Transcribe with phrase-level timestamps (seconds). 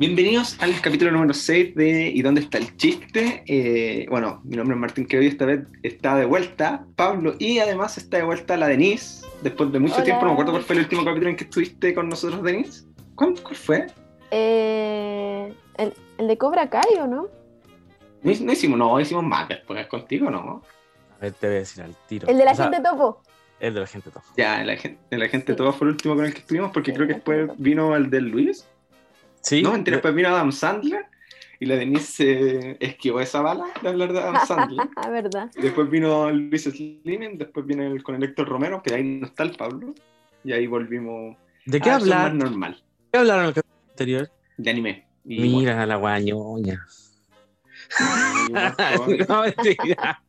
[0.00, 3.44] Bienvenidos al capítulo número 6 de ¿Y dónde está el chiste?
[3.46, 7.58] Eh, bueno, mi nombre es Martín que hoy esta vez está de vuelta Pablo y
[7.58, 10.04] además está de vuelta la Denise después de mucho Hola.
[10.04, 10.22] tiempo.
[10.22, 12.86] No me acuerdo cuál fue el último capítulo en que estuviste con nosotros, Denise.
[13.14, 13.86] ¿Cuál, cuál fue?
[14.30, 17.28] Eh, el, el de Cobra Kai, ¿o no?
[18.22, 20.62] No, no hicimos, no, hicimos más después contigo, ¿no?
[21.18, 22.26] A ver, te voy a decir al tiro.
[22.26, 23.22] El de la O sea, gente topo.
[23.60, 24.22] El de la gente top.
[24.38, 25.56] Ya, la gente, la gente Sí.
[25.58, 28.08] todo fue el último con el que estuvimos porque Sí, creo que después vino el
[28.08, 28.66] del Luis.
[29.42, 29.62] Sí.
[29.62, 31.06] No, mentira, después vino Adam Sandler
[31.58, 34.88] y la Denise eh, esquivó esa bala de hablar de Adam Sandler.
[35.10, 35.50] ¿Verdad?
[35.60, 39.42] Después vino Luis Slimen, después vino el, con el Héctor Romero, que ahí no está
[39.42, 39.94] el Pablo.
[40.44, 41.36] Y ahí volvimos
[41.66, 42.34] ¿De qué hablar?
[42.34, 44.30] normal, ¿Qué hablaron en el capítulo anterior?
[44.56, 45.06] de anime.
[45.24, 46.86] Y Mira la guañoña.
[48.50, 50.22] bueno, ahí vamos no, mentira.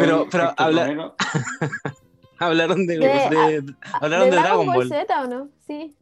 [0.00, 1.14] Pero- pero habla-.
[2.38, 3.06] Hablaron de, De-
[3.62, 4.88] de- hablaron de, Dragon Ball.
[4.88, 5.48] Z, ¿o no?
[5.66, 5.94] Sí.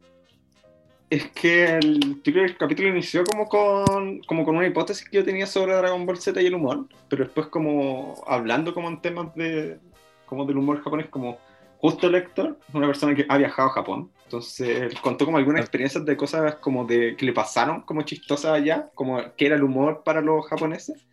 [1.13, 5.07] Es que el, yo creo que el capítulo inició como con, como con una hipótesis
[5.07, 8.87] que yo tenía sobre Dragon Ball Z y el humor, pero después como hablando como
[8.87, 9.77] en temas de
[10.25, 11.37] como del humor japonés, como
[11.77, 15.61] justo el Héctor, una persona que ha viajado a Japón, entonces él contó como algunas
[15.61, 19.63] experiencias de cosas como de que le pasaron como chistosas allá, como que era el
[19.63, 21.05] humor para los japoneses,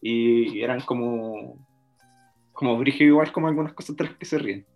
[0.00, 1.58] y eran como
[2.52, 4.66] como brígido igual como algunas cosas de las que se ríen.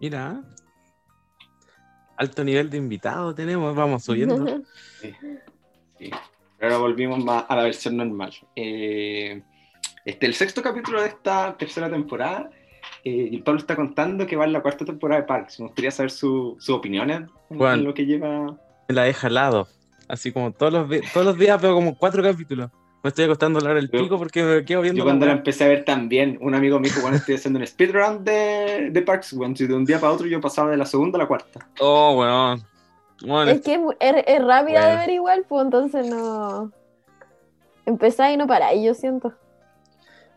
[0.00, 0.42] Mira.
[2.22, 4.36] Alto nivel de invitados tenemos, vamos subiendo.
[5.00, 5.12] Sí.
[5.98, 6.10] sí.
[6.58, 8.32] Pero ahora volvimos más a la versión normal.
[8.54, 9.42] Eh,
[10.04, 12.48] este el sexto capítulo de esta tercera temporada.
[13.04, 15.58] eh, y el Pablo está contando que va en la cuarta temporada de Parks.
[15.58, 17.80] Me gustaría saber su- sus opiniones en, Juan.
[17.80, 18.56] en lo que lleva.
[18.88, 19.66] Me la deja al lado.
[20.08, 22.70] Así como todos los, todos los días veo como cuatro capítulos.
[23.02, 24.98] Me estoy acostando a hablar el pico porque me quedo viendo.
[24.98, 27.66] Yo cuando la empecé a ver también, un amigo me dijo, bueno, estoy haciendo un
[27.66, 29.32] speedrun de, de Parks.
[29.34, 31.68] Bueno, si de un día para otro yo pasaba de la segunda a la cuarta.
[31.80, 32.62] Oh, weón.
[33.24, 35.00] Bueno, Es que es, es rápida de Bueno.
[35.00, 36.70] ver igual, pues entonces no.
[37.86, 39.32] Empezáis y no paráis, yo siento.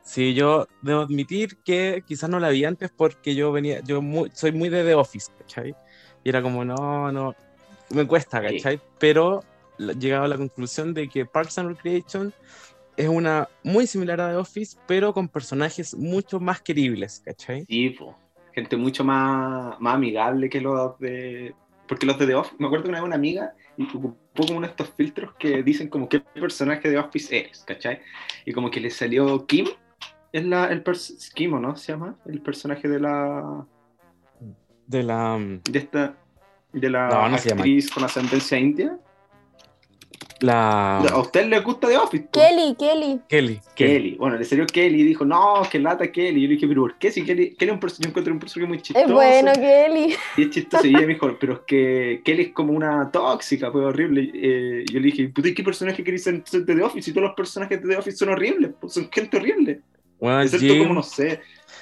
[0.01, 4.27] Sí, yo debo admitir que quizás no la vi antes porque yo venía, yo mu-
[4.33, 5.75] soy muy de The Office, ¿cachai?
[6.23, 7.35] Y era como, no, no,
[7.89, 8.57] me cuesta, Sí.
[8.57, 8.79] ¿cachai?
[8.99, 9.43] Pero
[9.77, 12.33] llegado a la conclusión de que Parks and Recreation
[12.97, 17.65] es una muy similar a The Office, pero con personajes mucho más queribles, ¿cachai?
[17.65, 18.17] Sí, po.
[18.53, 21.53] gente mucho más, más amigable que los de.
[21.87, 24.67] Porque los de The Office, me acuerdo que una vez una amiga ocupó como uno
[24.67, 27.99] de estos filtros que dicen como qué personaje de Office eres, ¿cachai?
[28.45, 29.67] Y como que le salió Kim,
[30.31, 30.83] es la, el
[31.33, 31.75] Kim, ¿o no?
[31.75, 33.65] Se llama el personaje de la.
[34.87, 35.37] De la...
[35.37, 36.17] mm, de esta.
[36.73, 38.99] de la No, no actriz con ascendencia india.
[40.41, 40.97] La...
[40.99, 42.27] ¿A usted le gusta The Office?
[42.31, 43.19] Kelly, Kelly.
[43.29, 43.61] Kelly.
[43.73, 44.15] Kelly.
[44.15, 46.39] Bueno, le salió Kelly y dijo, no, que lata Kelly.
[46.39, 47.11] Y yo le dije, pero ¿por qué?
[47.11, 49.05] Si Kelly, Kelly es un perso- yo encuentro un personaje muy chistoso.
[49.05, 50.15] Es bueno, Kelly.
[50.37, 50.85] Y es chistoso.
[50.85, 54.29] Y ella me dijo, pero es que Kelly es como una tóxica, pues horrible.
[54.33, 57.09] Eh, yo le dije, puta, ¿y ¿qué personaje querés de The Office?
[57.09, 59.79] Y todos los personajes de The Office son horribles, pues, son gente horrible.
[60.19, 61.41] Bueno, Excepto Jim como, no sé,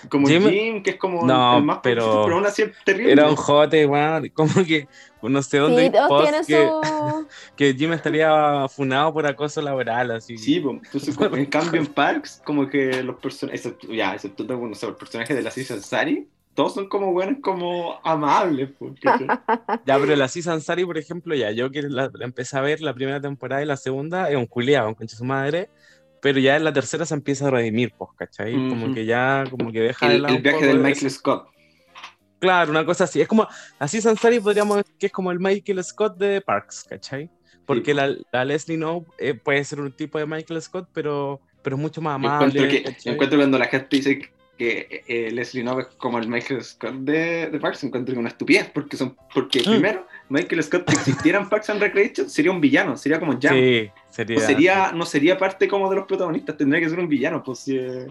[0.09, 2.71] como Jim- Jim, que es como No, el más pero- poquito, pero aún así es
[2.83, 3.11] terrible.
[3.11, 4.87] era un jote, weón, como que
[5.21, 7.27] no sé dónde Sí, post que, su.
[7.55, 10.37] que Jim estaría funado por acoso laboral, así.
[10.37, 14.43] Sí, pues, entonces, como- en cambio en Parks, como que los personajes, excepto, ya, excepto,
[14.43, 18.69] no sé, el personaje de la Season Sari, todos son como buenos, como amables.
[19.01, 19.27] ¿cachai?
[19.85, 22.81] Ya, pero la Season Sari, por ejemplo, ya, yo que la, la empecé a ver
[22.81, 25.69] la primera temporada y la segunda, es un culiado, concha su madre,
[26.23, 28.53] pero ya en la tercera se empieza a redimir, pues, ¿cachai?
[28.53, 31.49] Como que ya, como que deja de el, lado el viaje del de- Michael Scott.
[32.39, 33.21] Claro, una cosa así.
[33.21, 33.47] Es como,
[33.79, 37.29] la Season Sari podríamos decir que es como el Michael Scott de Parks, ¿cachai?
[37.65, 37.97] Porque Sí.
[37.97, 41.81] la, la Leslie No eh, puede ser un tipo de Michael Scott, pero, pero es
[41.81, 42.47] mucho más amable.
[42.59, 42.67] encuentro,
[43.03, 44.19] que, encuentro cuando la gente dice
[44.57, 48.69] que eh, Leslie Knope es como el Michael Scott de, de Parks, encuentro una estupidez,
[48.73, 49.63] porque son porque Mm.
[49.71, 53.53] primero, Michael Scott que existiera en Parks and Recreation sería un villano, sería como Jam.
[53.53, 54.35] Sí, sería.
[54.35, 57.59] No sería, no sería parte como de los protagonistas, tendría que ser un villano, pues
[57.59, 58.07] si, eh,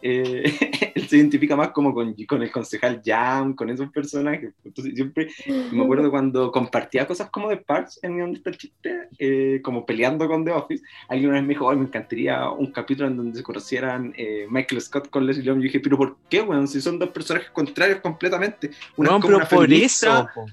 [0.00, 0.44] eh,
[0.94, 4.52] él se identifica más como con, con el concejal Jam, con esos personajes.
[4.64, 5.28] Entonces siempre
[5.72, 9.84] me acuerdo cuando compartía cosas como de Parks en donde está el chiste, eh, como
[9.84, 13.16] peleando con The Office, alguien una vez me dijo, "Ay, me encantaría un capítulo en
[13.16, 15.58] donde se conocieran eh, Michael Scott con Leslie Long.
[15.58, 16.68] Y yo dije, pero ¿por qué, weón?
[16.68, 18.70] Si son dos personajes contrarios completamente.
[18.96, 20.28] Una No, es como pero una por feminista eso.
[20.34, 20.46] po.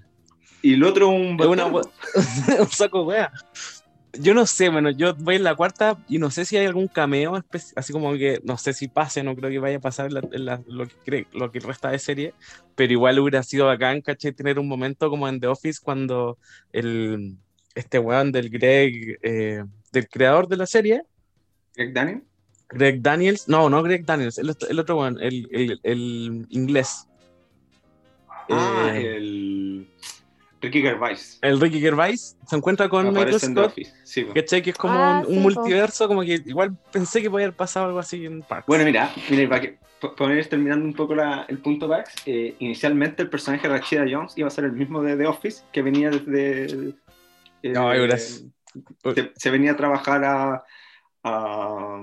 [0.61, 1.65] Y el otro un una
[2.59, 3.31] un saco wea.
[4.19, 6.87] Yo no sé, bueno, yo voy en la cuarta y no sé si hay algún
[6.87, 7.43] cameo,
[7.75, 10.27] así como que no sé si pase, no creo que vaya a pasar en la-
[10.31, 12.33] en la- lo, que cree- lo que resta de serie,
[12.75, 16.39] pero igual hubiera sido bacán, caché, tener un momento como en The Office cuando
[16.73, 17.35] el,
[17.75, 21.03] este weón del Greg, eh, del creador de la serie,
[21.75, 22.23] Greg Daniel.
[22.69, 27.05] Greg Daniels, no, no Greg Daniels, el, otro- el otro weón, el, el- el inglés.
[28.49, 29.56] Ah, Eh, el
[30.61, 31.37] Ricky Gervais.
[31.41, 33.93] El Ricky Gervais se encuentra con Michael Scott, Office.
[34.03, 34.25] Sí.
[34.33, 34.61] ¿cachai?
[34.63, 35.61] Que es como Ah, un, un sí, po.
[35.61, 38.65] multiverso, como que igual pensé que podía haber pasado algo así en Parks.
[38.67, 42.13] Bueno, mira, mira, para que pa- para ir terminando un poco la- el punto Bax,
[42.25, 45.63] eh, inicialmente el personaje de Rachida Jones iba a ser el mismo de The Office,
[45.71, 46.89] que venía desde...
[47.61, 48.43] eh, Ay, gracias.
[49.15, 50.63] se, se venía a trabajar a...
[51.23, 52.01] a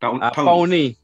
[0.00, 0.98] a Pawnee.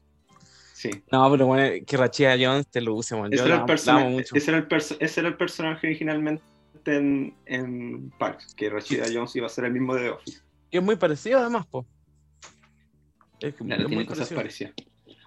[0.79, 0.89] Sí.
[1.11, 3.13] No, pero bueno, que Rachida Jones te lo use.
[3.13, 4.33] Yo Ese era, el persona- mucho.
[4.33, 6.41] ese, era el perso- ese era el personaje originalmente
[6.85, 10.39] en, en Parks, que Rachida Jones iba a ser el mismo de The Office.
[10.71, 11.85] Y es muy parecido además, po.
[13.41, 14.71] Es, que Claro, es tiene muy cosas parecido.
[14.71, 14.73] parecidas.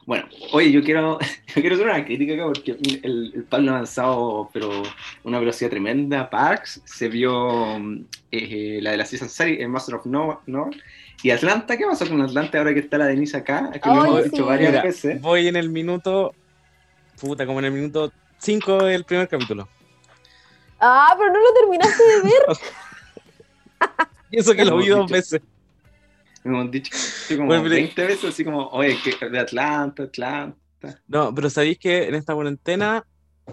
[0.07, 1.19] Bueno, oye, yo quiero,
[1.49, 2.71] yo quiero hacer una crítica acá porque
[3.03, 4.71] el, el Pablo ha avanzado, pero
[5.25, 6.31] una velocidad tremenda.
[6.31, 10.71] Parks se vio mm, eh, la de la Season Series, el Master of No, no.
[11.23, 13.71] Y Atlanta, ¿qué pasó con Atlanta ahora que está la Denise acá?
[13.73, 14.31] Que lo Ay, hemos sí.
[14.31, 15.21] dicho varias Mira, veces.
[15.21, 16.35] Voy en el minuto.
[17.21, 19.69] Puta, como en el minuto 5 del primer capítulo.
[20.81, 22.59] Ah, pero no lo terminaste de ver.
[24.31, 25.43] Y eso que lo vi dos dicho- veces.
[26.45, 26.91] Hemos dicho
[27.37, 30.57] como Bueno, pero- 20 veces, así como, oye, que de Atlanta, Atlanta.
[31.07, 33.05] No, pero sabéis que en esta cuarentena.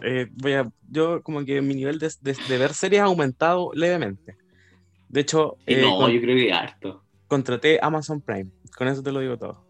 [0.04, 3.72] eh, voy a, yo, como que mi nivel de, de- de ver series ha aumentado
[3.74, 4.38] levemente.
[5.10, 7.04] De hecho, eh, no, con- yo creo que harto.
[7.30, 8.50] Contraté Amazon Prime.
[8.78, 9.66] Con eso te lo digo todo.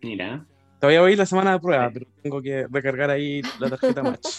[0.00, 0.46] Mira.
[0.80, 4.26] Todavía voy la semana de prueba, pero tengo que recargar ahí la tarjeta Match.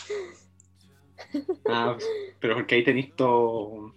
[1.70, 1.96] Ah,
[2.42, 3.94] pero porque ahí tenéis todo.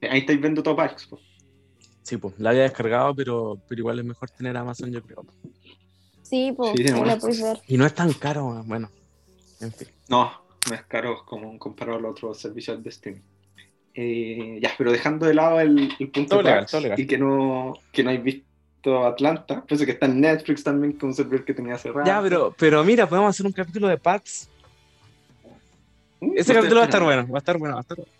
[0.00, 1.08] Ahí estáis viendo todo Parks.
[1.08, 1.18] po.
[2.02, 5.26] Sí, pues la había descargado, pero, pero igual es mejor tener Amazon, yo creo.
[6.22, 7.60] Sí, pues, Sí, la puedes ver.
[7.66, 8.88] Y no es tan caro, bueno.
[9.60, 9.88] En fin.
[10.08, 10.30] No,
[10.70, 13.22] no es caro como comparado a los otros servicios de streaming.
[13.98, 17.00] Eh, ya, pero dejando de lado el, el punto Todo legal, Parks todo legal.
[17.00, 21.08] y que no, que no hay visto Atlanta, pienso que está en Netflix también, con
[21.08, 22.06] un servidor que tenía cerrado.
[22.06, 24.50] Ya, pero, pero mira, podemos hacer un capítulo de Parks.
[26.20, 27.96] Mm, Ese lo capítulo va a estar bueno, va a estar bueno, va a estar
[27.96, 28.12] bueno.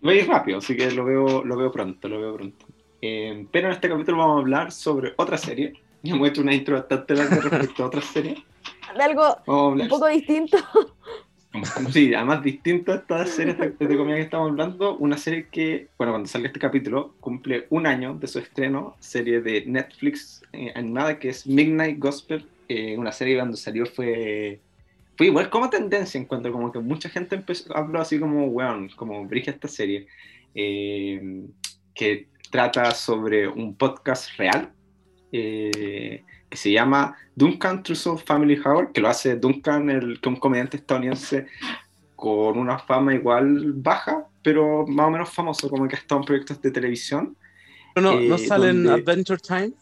[0.00, 2.66] Voy a ir rápido, así que lo veo, lo veo pronto, lo veo pronto.
[3.02, 5.74] Eh, pero en este capítulo vamos a hablar sobre otra serie.
[6.02, 8.42] Ya hemos hecho una intro bastante larga respecto a otra serie.
[8.96, 10.56] De algo un poco distinto.
[11.92, 16.12] Sí, además distinto a esta serie de comida que estamos hablando, una serie que, bueno,
[16.12, 21.18] cuando salga este capítulo, cumple un año de su estreno, serie de Netflix eh, animada
[21.18, 24.60] que es Midnight Gospel, eh, una serie cuando salió fue,
[25.16, 29.24] fue igual como tendencia, encuentro como que mucha gente empezó, habló así como, weón, como
[29.26, 30.06] brilla esta serie,
[30.54, 31.44] eh,
[31.94, 34.72] que trata sobre un podcast real,
[35.32, 40.34] eh, que se llama Duncan Trussell Family Hour, que lo hace Duncan, el, que es
[40.34, 41.46] un comediante estadounidense
[42.14, 46.26] con una fama igual baja, pero más o menos famoso, como que ha estado en
[46.26, 47.36] proyectos de televisión.
[47.94, 49.72] Pero no, no Eh, sale en Adventure Time.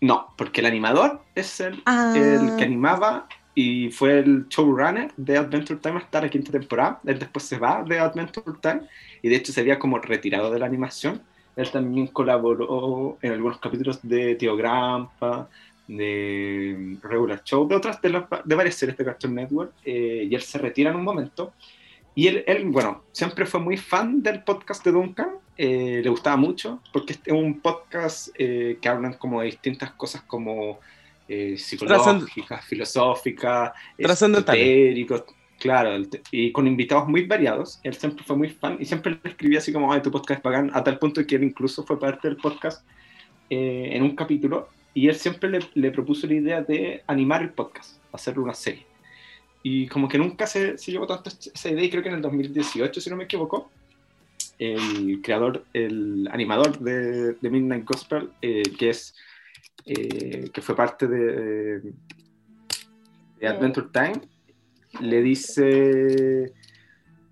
[0.00, 2.12] No, porque el animador es el, Ah.
[2.16, 7.00] el que animaba y fue el showrunner de Adventure Time hasta la quinta temporada.
[7.06, 8.82] Él después se va de Adventure Time
[9.22, 11.22] y de hecho se había como retirado de la animación.
[11.56, 15.48] Él también colaboró en algunos capítulos de Tío Grampa,
[15.86, 20.34] de Regular Show, de otras de, las- de varias series de Cartoon Network, eh, y
[20.34, 21.52] él se retira en un momento.
[22.14, 26.36] Y él, él, bueno, siempre fue muy fan del podcast de Duncan, eh, le gustaba
[26.36, 30.80] mucho, porque este es un podcast eh, que hablan como de distintas cosas como
[31.28, 33.72] eh, psicológicas, filosóficas,
[34.52, 35.24] esotéricos,
[35.64, 35.96] claro,
[36.30, 37.80] y con invitados muy variados.
[37.84, 40.42] Él siempre fue muy fan y siempre le escribía así como, ay, tu podcast es
[40.42, 42.86] bacán, a tal punto que él incluso fue parte del podcast
[43.48, 47.48] eh, en un capítulo y él siempre le, le propuso la idea de animar el
[47.48, 48.84] podcast, hacerle una serie.
[49.62, 52.20] Y como que nunca se, se llevó tanto esa idea y creo que en el
[52.20, 53.70] 2018, si no me equivoco,
[54.58, 59.14] el creador, el animador de, de Midnight Gospel, eh, que es
[59.86, 61.80] eh, que fue parte de,
[63.40, 64.20] de Adventure Time,
[65.00, 66.52] le dice,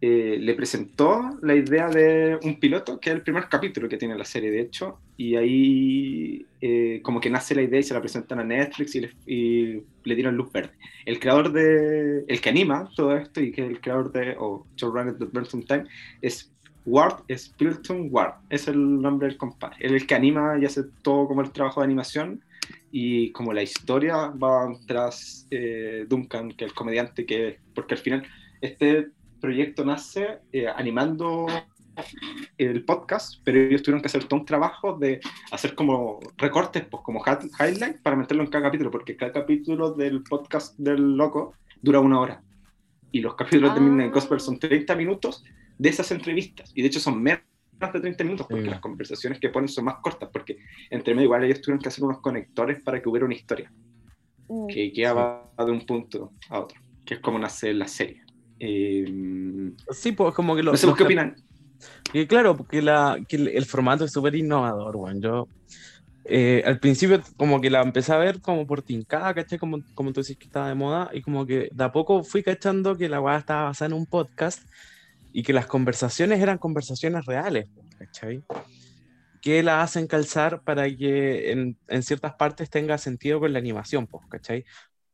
[0.01, 4.19] eh, le presentó la idea de un piloto, que es el primer capítulo que tiene
[4.19, 8.01] la serie, de hecho, y ahí eh, como que nace la idea y se la
[8.01, 10.73] presentan a Netflix y le, dieron luz verde.
[11.07, 14.67] El creador de, el que anima todo esto y que es el creador de, o
[14.77, 15.85] showrunner de Adventure Time,
[16.21, 16.53] es
[16.85, 19.77] Ward Spilton Ward, es el nombre del compadre.
[19.79, 22.43] Es el que anima y hace todo como el trabajo de animación
[22.93, 28.01] y como la historia va tras eh, Duncan, que es el comediante que, porque al
[28.01, 28.23] final
[28.61, 29.09] este
[29.41, 31.47] proyecto nace eh, animando
[32.59, 35.21] el podcast, pero ellos tuvieron que hacer todo un trabajo de
[35.51, 39.91] hacer como recortes, pues como hi- highlights para meterlo en cada capítulo, porque cada capítulo
[39.93, 42.43] del podcast del loco dura una hora.
[43.11, 43.83] Y los capítulos de Ah.
[43.83, 45.45] Midnight Gospel son 30 minutos
[45.79, 46.71] de esas entrevistas.
[46.75, 47.43] Y de hecho son menos
[47.91, 48.71] de 30 minutos, porque Sí.
[48.71, 50.59] las conversaciones que ponen son más cortas, porque
[50.91, 53.73] entre medio igual ellos tuvieron que hacer unos conectores para que hubiera una historia
[54.49, 54.67] Mm.
[54.67, 58.21] que quedaba de un punto a otro, que es como nace la serie.
[58.59, 60.73] Eh, Sí, pues como que lo.
[60.73, 61.35] no sé, ¿vos los ¿qué opinan?
[62.13, 65.21] Y claro, porque la, que el, el formato es súper innovador, weón.
[65.21, 65.49] Yo
[66.25, 69.59] eh, al principio como que la empecé a ver como por tincada, ¿cachai?
[69.59, 72.43] Como, como tú decís que estaba de moda, y como que de a poco fui
[72.45, 74.63] cachando que la weá estaba basada en un podcast
[75.33, 77.67] y que las conversaciones eran conversaciones reales,
[77.99, 78.43] ¿cachai?
[79.41, 84.09] Que la hacen calzar para que en, en ciertas partes tenga sentido con la animación,
[84.29, 84.65] ¿cachai?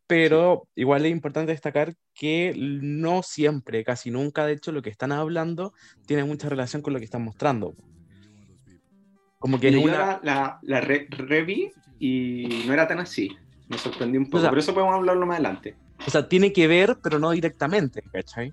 [0.06, 5.12] Pero igual es importante destacar que no siempre, casi nunca, de hecho, lo que están
[5.12, 5.72] hablando
[6.06, 7.74] tiene mucha relación con lo que están mostrando.
[9.38, 9.92] Como que Yo una...
[9.98, 13.36] la, la, la re- reví y no era tan así.
[13.68, 14.38] Me sorprendí un poco.
[14.38, 15.76] O sea- pero eso podemos hablarlo más adelante.
[16.06, 18.52] O sea, tiene que ver, pero no directamente, ¿cachai?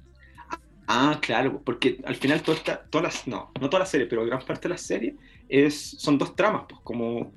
[0.88, 4.26] Ah, claro, porque al final toda esta- todas las, no, no toda la serie, pero
[4.26, 5.18] gran parte de la serie
[5.50, 7.34] es, son dos tramas, pues como,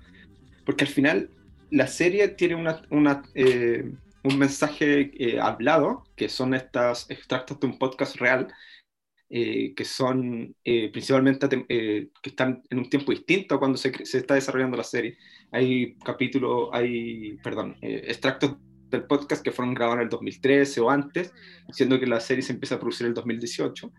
[0.65, 1.31] porque al final
[1.71, 3.85] la serie tiene una, una, eh,
[4.25, 8.49] un mensaje eh, hablado, que son estos extractos de un podcast real,
[9.31, 14.35] eh, que son eh, principalmente que están en un tiempo distinto cuando se, se está
[14.35, 15.19] desarrollando la serie.
[15.53, 18.57] Hay capítulos, hay, perdón, extractos
[18.91, 21.33] del podcast que fueron grabados en el 2013 o antes,
[21.71, 23.93] siendo que la serie se empieza a producir en el 2018.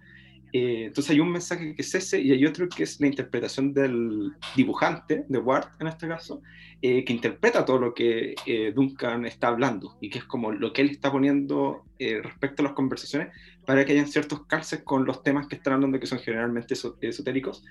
[0.51, 3.71] Eh, entonces hay un mensaje que es ese y hay otro que es la interpretación
[3.71, 6.41] del dibujante, de Ward en este caso,
[6.81, 10.73] eh, que interpreta todo lo que eh, Duncan está hablando y que es como lo
[10.73, 13.27] que él está poniendo eh, respecto a las conversaciones
[13.67, 16.97] para que hayan ciertos calces con los temas que están hablando que son generalmente eso-
[16.99, 17.63] esotéricos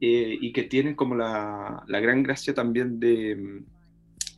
[0.00, 3.62] eh, y que tienen como la, la gran gracia también de...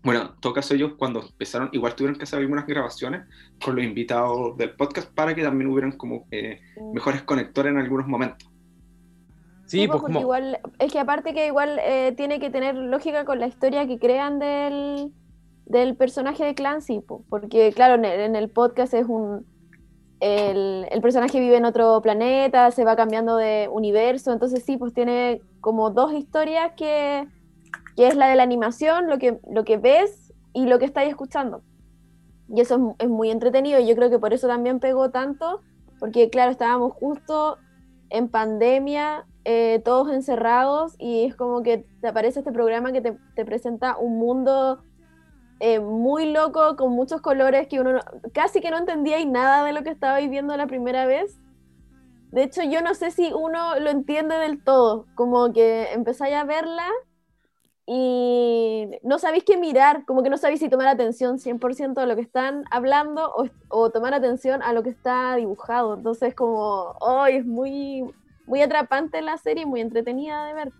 [0.03, 3.23] mm, Bueno, en todo caso ellos cuando empezaron, igual tuvieron que hacer algunas grabaciones
[3.63, 6.61] con los invitados del podcast para que también hubieran como eh,
[6.93, 8.49] mejores conectores en algunos momentos.
[9.67, 10.21] Sí, pues como...
[10.21, 13.99] igual, es que aparte que igual eh, tiene que tener lógica con la historia que
[13.99, 15.13] crean del,
[15.65, 19.47] del personaje de Clancy, po, porque claro, en el, en el podcast es un...
[20.21, 24.93] El, el personaje vive en otro planeta, se va cambiando de universo, entonces sí, pues
[24.93, 27.27] tiene como dos historias que,
[27.97, 31.11] que es la de la animación, lo que, lo que ves y lo que estáis
[31.11, 31.63] escuchando.
[32.49, 35.61] Y eso es, es muy entretenido y yo creo que por eso también pegó tanto,
[35.99, 37.59] porque claro, estábamos justo
[38.11, 43.17] en pandemia, eh, todos encerrados, y es como que te aparece este programa que te,
[43.35, 44.83] te presenta un mundo
[45.61, 48.01] eh, muy loco, con muchos colores, que uno no-
[48.35, 51.39] casi que no entendía y nada de lo que estabais viendo la primera vez.
[52.33, 56.45] De hecho, yo no sé si uno lo entiende del todo, como que empezáis a
[56.45, 56.87] verla
[57.87, 62.15] y no sabéis qué mirar, como que no sabéis si tomar atención 100% a lo
[62.15, 65.97] que están hablando o, o tomar atención a lo que está dibujado.
[65.97, 68.05] Entonces, como, hoy es muy,
[68.47, 70.73] muy atrapante la serie, muy entretenida de ver.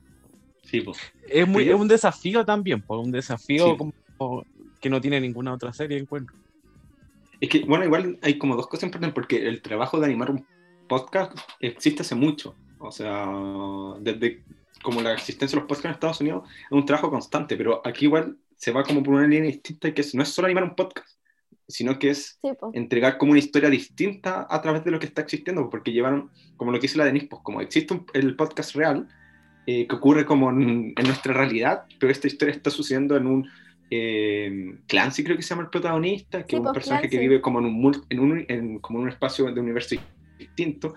[0.63, 0.99] Sí, pues.
[1.29, 3.77] Es, muy, es un desafío también, pues un desafío Sí.
[3.77, 4.45] como
[4.81, 6.37] que no tiene ninguna otra serie, encuentro.
[7.41, 10.47] Es que, bueno, igual hay como dos cosas importantes, porque el trabajo de animar un
[10.89, 12.55] podcast existe hace mucho.
[12.79, 13.27] O sea,
[14.01, 14.45] desde
[14.83, 18.07] como la existencia de los podcasts en Estados Unidos es un trabajo constante, pero aquí
[18.07, 20.75] igual se va como por una línea distinta que es- no es solo animar un
[20.75, 21.19] podcast,
[21.69, 25.23] sino que es Sí, entregar como una historia distinta a través de lo que está
[25.23, 28.75] existiendo, porque llevaron, como lo que dice la Denise, pues como existe un- el podcast
[28.77, 29.09] real,
[29.67, 33.49] eh, que ocurre como en, en nuestra realidad, pero esta historia está sucediendo en un
[33.95, 37.11] eh, Clancy, creo que se llama el protagonista, que Sí, es un pues, personaje que
[37.11, 37.29] Clancy.
[37.29, 39.95] vive como en un, en un, en- como en un espacio de universo
[40.43, 40.95] distinto,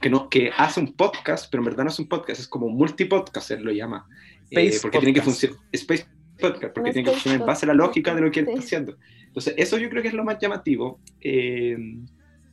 [0.00, 2.66] que, no, que hace un podcast, pero en verdad no es un podcast, es como
[2.66, 4.06] un multipodcast, él lo llama.
[4.50, 5.40] Eh, Space porque tiene que podcast.
[5.40, 5.68] funcionar.
[5.72, 6.06] Space
[6.40, 8.60] Podcast, porque tiene que funcionar en base a la lógica de lo que él está
[8.60, 8.96] haciendo.
[9.26, 11.76] Entonces, eso yo creo que es lo más llamativo eh,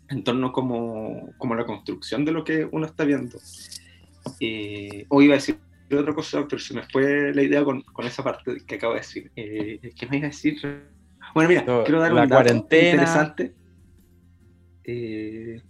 [0.10, 3.40] en torno como, como a la construcción de lo que uno está viendo.
[4.40, 5.58] Eh, o iba a decir
[5.92, 9.00] otra cosa, pero se me fue la idea con, con esa parte que acabo de
[9.00, 9.32] decir.
[9.36, 10.58] Eh, ¿Qué me iba a decir?
[11.34, 12.90] Bueno, mira, quiero dar la un dato cuarentena.
[12.90, 13.54] interesante.
[14.84, 15.62] Eh,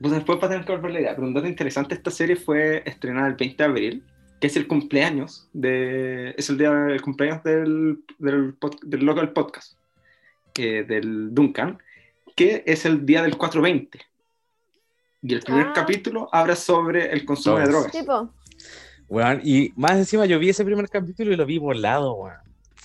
[0.00, 2.36] pues después va a tener que volver la idea, pero un dato interesante, esta serie
[2.36, 4.02] fue estrenada el 20 de abril,
[4.40, 9.20] que es el cumpleaños de, es el día del cumpleaños del, del, pod- del loco
[9.20, 9.78] del podcast,
[10.58, 11.78] eh, del Duncan,
[12.34, 13.98] que es el día del 420.
[15.22, 15.72] Y el primer Ah.
[15.74, 17.92] capítulo habla sobre el consumo de Drogas.
[17.92, 17.96] drogas.
[17.98, 18.30] Sí, po.
[19.08, 22.36] Weón, y más encima yo vi ese primer capítulo y lo vi volado, weón.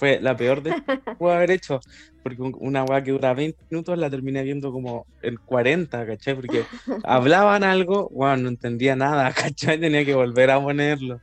[0.01, 0.75] Fue la peor de
[1.08, 1.79] que puedo haber hecho,
[2.24, 6.36] porque un- una weá que dura 20 minutos la terminé viendo como en 40, ¿cachai?
[6.36, 6.67] Porque
[7.03, 9.79] hablaban algo, weón, no entendía nada, ¿cachai?
[9.79, 11.22] Tenía que volver a ponerlo,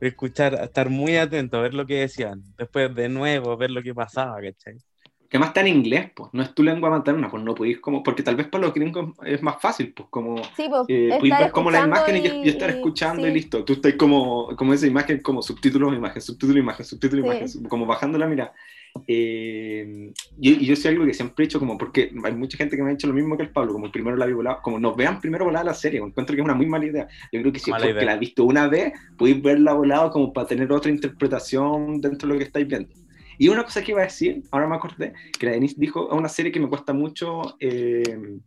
[0.00, 3.94] escuchar, estar muy atento, a ver lo que decían, después de nuevo ver lo que
[3.94, 4.76] pasaba, ¿cachai?
[5.30, 8.02] Que más está en inglés, pues, no es tu lengua materna, pues no podéis como,
[8.02, 10.84] porque tal vez para los gringos es más fácil, pues como Sí, po.
[10.88, 13.34] eh, podéis ver como la imagen y, y estar escuchando y sí.
[13.34, 13.64] listo.
[13.64, 17.28] Tú estás como, como esa imagen, como subtítulos, imagen, subtítulo, imagen, subtítulo, Sí.
[17.28, 18.52] imagen, como bajando la mirada.
[19.06, 22.76] eh, yo, y yo sé algo que siempre he dicho, como porque hay mucha gente
[22.76, 24.80] que me ha dicho lo mismo que el Pablo, como primero la vi volada, como
[24.80, 27.06] nos vean primero volada la serie, encuentro que es una muy mala idea.
[27.30, 30.32] Yo creo que si es porque la has visto una vez, podéis verla volada como
[30.32, 32.92] para tener otra interpretación dentro de lo que estáis viendo.
[33.40, 36.18] Y una cosa que iba a decir, ahora me acordé, que la Denise dijo, es
[36.18, 38.38] una serie que me cuesta mucho eh,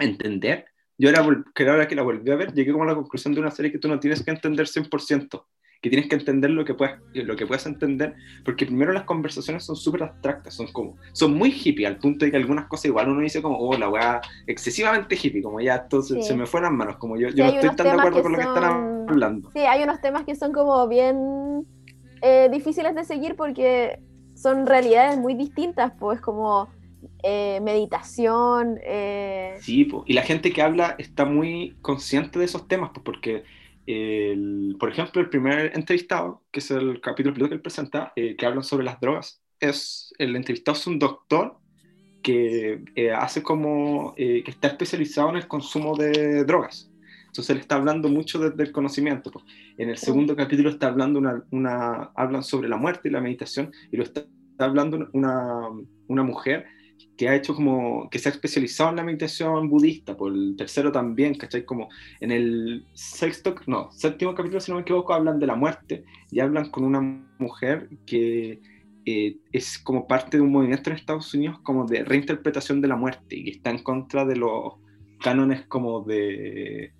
[0.00, 0.64] entender.
[0.98, 3.40] Yo ahora, que ahora que la volví a ver, llegué como a la conclusión de
[3.40, 5.44] una serie que tú no tienes que entender 100%
[5.80, 8.14] que tienes que entender lo que puedes, lo que puedes entender,
[8.44, 12.30] porque primero las conversaciones son súper abstractas, son como, son muy hippie, al punto de
[12.32, 16.26] que algunas cosas igual uno dice como, oh, la weá, excesivamente hippie, como ya entonces
[16.26, 18.38] se me fueron las manos, como yo, yo no estoy tan de acuerdo con lo
[18.38, 19.50] que están hablando.
[19.52, 21.64] Sí, hay unos temas que son como bien
[22.22, 24.00] eh, difíciles de seguir porque
[24.36, 26.68] son realidades muy distintas, pues como
[27.22, 28.78] eh, meditación.
[28.84, 29.56] Eh...
[29.60, 33.44] Sí, y la gente que habla está muy consciente de esos temas, pues porque
[33.86, 38.36] el, por ejemplo, el primer entrevistado, que es el capítulo piloto que él presenta, eh,
[38.36, 41.56] que habla sobre las drogas, es el entrevistado es un doctor
[42.22, 46.90] que eh, hace como que está especializado en el consumo de drogas.
[47.36, 49.30] Entonces él está hablando mucho desde el conocimiento.
[49.30, 49.44] Pues.
[49.76, 53.70] En el segundo capítulo está hablando una, una, hablan sobre la muerte y la meditación
[53.92, 55.68] y lo está, está hablando una,
[56.08, 56.64] una mujer
[57.18, 60.90] que ha hecho como, que se ha especializado en la meditación budista, por el tercero
[60.90, 61.66] también, ¿cachai?
[61.66, 61.88] Como
[62.20, 66.40] en el sexto, no, séptimo capítulo, si no me equivoco, hablan de la muerte y
[66.40, 67.02] hablan con una
[67.38, 68.62] mujer que
[69.04, 72.96] eh, es como parte de un movimiento en Estados Unidos como de reinterpretación de la
[72.96, 74.74] muerte y que está en contra de los
[75.20, 76.92] cánones como de,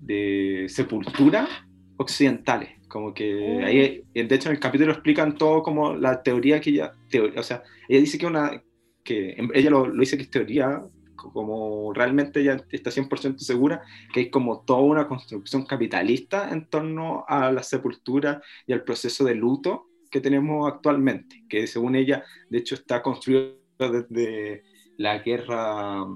[0.00, 1.48] de sepultura
[1.96, 2.70] occidentales.
[2.88, 6.92] Como que ahí, de hecho en el capítulo explican todo como la teoría que ella,
[7.36, 8.62] o sea, ella dice que una,
[9.04, 10.82] que ella lo, lo, dice que es teoría,
[11.16, 17.24] como realmente ella está 100% segura que hay como toda una construcción capitalista en torno
[17.28, 22.58] a la sepultura y al proceso de luto que tenemos actualmente, que según ella, de
[22.58, 24.62] hecho, está construido desde
[24.96, 26.06] la guerra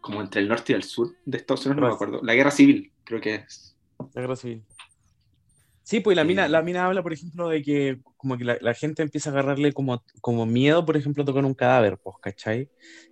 [0.00, 2.50] como entre el norte y el sur de Estados Unidos, no me acuerdo, la guerra
[2.50, 3.74] civil, creo que es.
[4.14, 4.62] La guerra civil.
[5.82, 9.02] Sí, pues la mina, la mina habla, por ejemplo, de que como que la, gente
[9.02, 12.68] empieza a agarrarle como, como miedo, por ejemplo, a tocar un cadáver, pues, ¿cachai?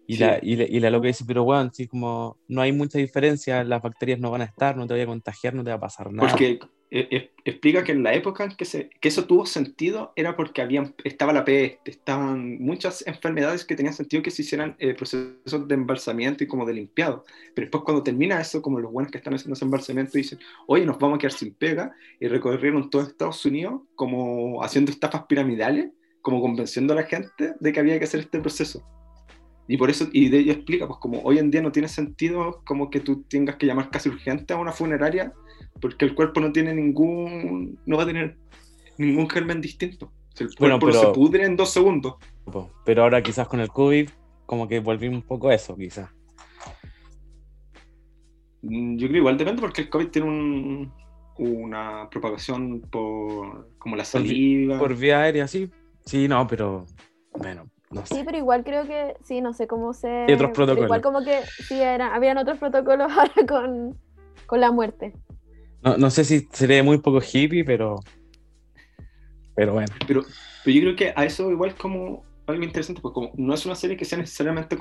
[0.08, 2.98] Y, la, y, la, y la loca dice, pero bueno, sí, como no hay mucha
[2.98, 5.76] diferencia, las bacterias no van a estar, no te voy a contagiar, no te va
[5.76, 6.28] a pasar nada.
[6.28, 6.58] Porque
[6.96, 10.94] eh, eh, explica que en la época en que, eso tuvo sentido era porque había,
[11.02, 15.74] estaba la peste, estaban muchas enfermedades que tenían sentido que se hicieran eh, procesos de
[15.74, 17.24] embalsamiento y como de limpiado.
[17.52, 20.86] Pero después cuando termina eso, como los buenos que están haciendo ese embalsamiento dicen, oye,
[20.86, 25.90] nos vamos a quedar sin pega, y recorrieron todo Estados Unidos como haciendo estafas piramidales,
[26.22, 28.86] como convenciendo a la gente de que había que hacer este proceso.
[29.66, 32.62] Y por eso, y de ella explica, pues como hoy en día no tiene sentido
[32.64, 35.32] como que tú tengas que llamar casi urgente a una funeraria
[35.80, 38.36] porque el cuerpo no tiene ningún, no va a tener
[38.98, 40.12] ningún germen distinto.
[40.38, 42.14] El cuerpo se pudre en dos segundos.
[42.84, 44.08] Pero ahora quizás con el COVID,
[44.46, 46.10] como que volvimos un poco a eso, quizás.
[48.62, 50.92] Mm, yo creo igual depende porque el COVID tiene un,
[51.38, 54.78] una propagación por como la saliva.
[54.78, 55.70] Por, vía aérea, sí.
[56.04, 56.86] Sí, no, pero
[57.38, 58.16] bueno, no sé.
[58.16, 60.26] Sí, pero igual creo que, sí, no sé cómo se...
[60.28, 60.84] Y otros protocolos.
[60.84, 63.98] Igual como que sí, era, habían otros protocolos ahora con,
[64.46, 65.14] con la muerte.
[65.84, 68.00] No, no sé si sería muy poco hippie, pero.
[69.54, 69.92] Pero bueno.
[70.06, 70.24] Pero,
[70.64, 73.66] pero yo creo que a eso igual es como algo interesante, porque como no es
[73.66, 74.76] una serie que sea necesariamente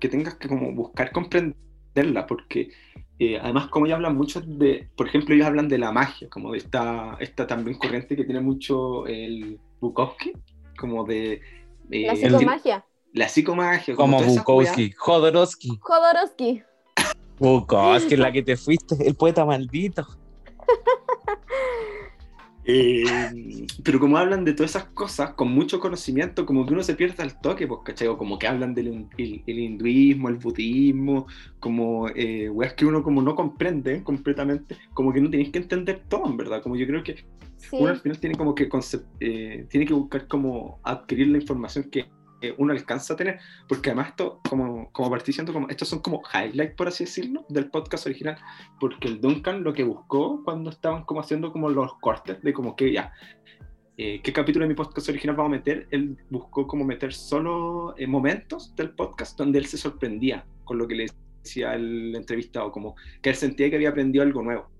[0.00, 2.70] que tengas que como buscar comprenderla, porque
[3.18, 6.52] eh, además como ya hablan mucho de, por ejemplo, ellos hablan de la magia, como
[6.52, 10.32] de esta, esta también corriente que tiene mucho el Bukowski,
[10.76, 11.40] como de...
[11.90, 12.84] Eh, la psicomagia.
[13.14, 13.96] la psicomagia.
[13.96, 15.78] Como, como Bukowski, Jodorowsky.
[15.80, 16.62] Jodorowsky.
[17.38, 20.06] Bukowski, la que te fuiste, el poeta maldito.
[22.70, 23.02] Eh,
[23.82, 27.22] pero como hablan de todas esas cosas con mucho conocimiento, como que uno se pierde
[27.22, 28.14] el toque, pues, ¿cachai?
[28.18, 31.26] como que hablan del el, hinduismo, el budismo,
[31.60, 36.02] como eh, weas que uno como no comprende completamente, como que no tenéis que entender
[36.10, 36.60] todo, en verdad.
[36.60, 37.24] Como yo creo que
[37.72, 38.68] uno al final tiene como que
[39.20, 42.10] eh, tiene que buscar como adquirir la información que
[42.56, 46.22] uno alcanza a tener, porque además esto, como, como partí diciendo, como, estos son como
[46.32, 48.38] highlights, por así decirlo, del podcast original,
[48.80, 52.76] porque el Duncan lo que buscó cuando estaban como haciendo como los cortes, de como
[52.76, 53.12] que ya,
[53.96, 55.88] eh, ¿qué capítulo de mi podcast original vamos a meter?
[55.90, 60.86] Él buscó como meter solo eh, momentos del podcast donde él se sorprendía con lo
[60.86, 61.06] que le
[61.42, 64.70] decía el entrevistado, como que él sentía que había aprendido algo nuevo.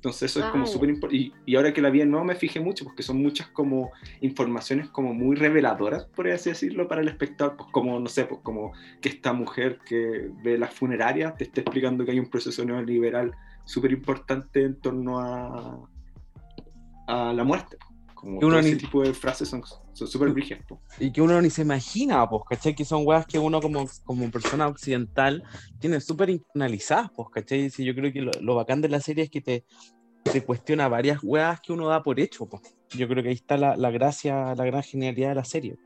[0.00, 1.30] Entonces eso es como súper importante.
[1.44, 5.12] Y, ahora que la vi no me fijé mucho, porque son muchas como informaciones como
[5.12, 7.58] muy reveladoras, por así decirlo, para el espectador.
[7.58, 11.60] Pues como, no sé, pues como que esta mujer que ve las funerarias te está
[11.60, 13.32] explicando que hay un proceso neoliberal
[13.66, 15.86] súper importante en torno a,
[17.06, 17.76] a la muerte.
[18.14, 19.62] Como ese tipo de frases son
[20.00, 20.64] son súper brígidas.
[20.98, 22.74] Y que uno ni se imagina, pues, ¿cachai?
[22.74, 25.44] Que son weas que uno como, como persona occidental
[25.78, 27.68] tiene súper internalizadas, pues, ¿cachai?
[27.68, 29.64] Sí, yo creo que lo, lo bacán de la serie es que te,
[30.24, 32.62] te cuestiona varias weas que uno da por hecho, pues.
[32.90, 35.76] Yo creo que ahí está la, la gracia, la gran genialidad de la serie.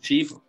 [0.00, 0.44] Sí, po.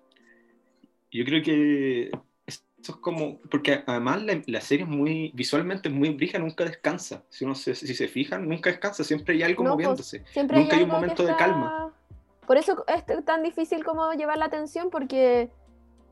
[1.11, 2.11] yo creo que
[2.45, 6.65] eso es como, porque además la, la serie es muy, visualmente es muy brija, nunca
[6.65, 7.23] descansa.
[7.29, 10.23] Si uno se, si se fijan, nunca descansa, siempre hay algo No, pues, moviéndose.
[10.31, 11.93] Siempre Nunca hay un momento de calma.
[12.47, 15.51] Por eso es tan difícil como llevar la atención porque,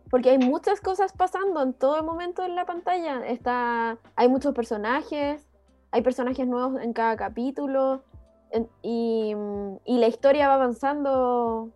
[0.09, 3.25] porque hay muchas cosas pasando en todo momento en la pantalla.
[3.27, 5.47] Está, hay muchos personajes,
[5.91, 8.03] hay personajes nuevos en cada capítulo
[8.81, 9.35] y,
[9.85, 11.71] y la historia va avanzando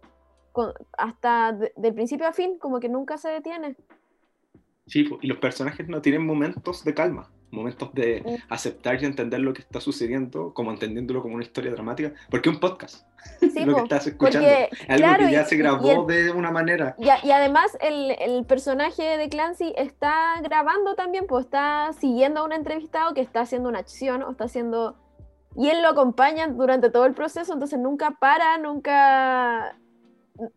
[0.98, 3.76] hasta de- del principio a fin, como que nunca se detiene.
[4.88, 9.54] Sí, y los personajes no tienen momentos de calma, momentos de aceptar y entender lo
[9.54, 13.06] que está sucediendo, como entendiéndolo como una historia dramática, porque un podcast,
[13.40, 14.48] Sí, lo que estás escuchando.
[14.48, 16.96] porque, Es algo claro, que ya y- se grabó el- de una manera.
[16.98, 22.52] Y, además el, el personaje de Clancy está grabando también, pues está siguiendo a un
[22.54, 24.96] entrevistado que está haciendo una acción o está haciendo...
[25.56, 29.76] Y él lo acompaña durante todo el proceso, entonces nunca para, nunca,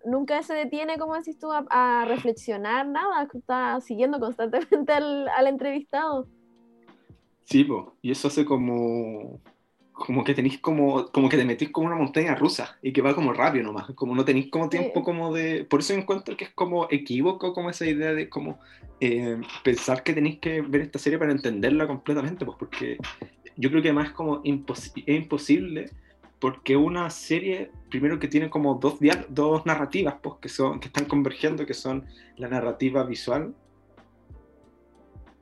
[0.05, 5.47] nunca se detiene, como decís tú, a, a reflexionar, nada, está siguiendo constantemente al, al
[5.47, 6.27] entrevistado.
[7.51, 9.41] Sí, po, y eso hace como,
[9.93, 13.15] como que tenéis como, como que te metís como una montaña rusa y que va
[13.15, 15.65] como rápido nomás, como no tenéis como tiempo como de...
[15.65, 18.61] Por eso encuentro que es como equívoco como esa idea de como
[19.01, 22.99] eh, pensar que tenéis que ver esta serie para entenderla completamente, pues porque
[23.57, 25.91] yo creo que además es como es imposible
[26.39, 31.07] porque una serie, primero que tiene como dos, dos narrativas pues, que, son, que están
[31.07, 33.55] convergiendo, que son la narrativa visual.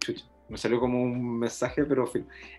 [0.00, 2.10] Chucha, me salió como un mensaje, pero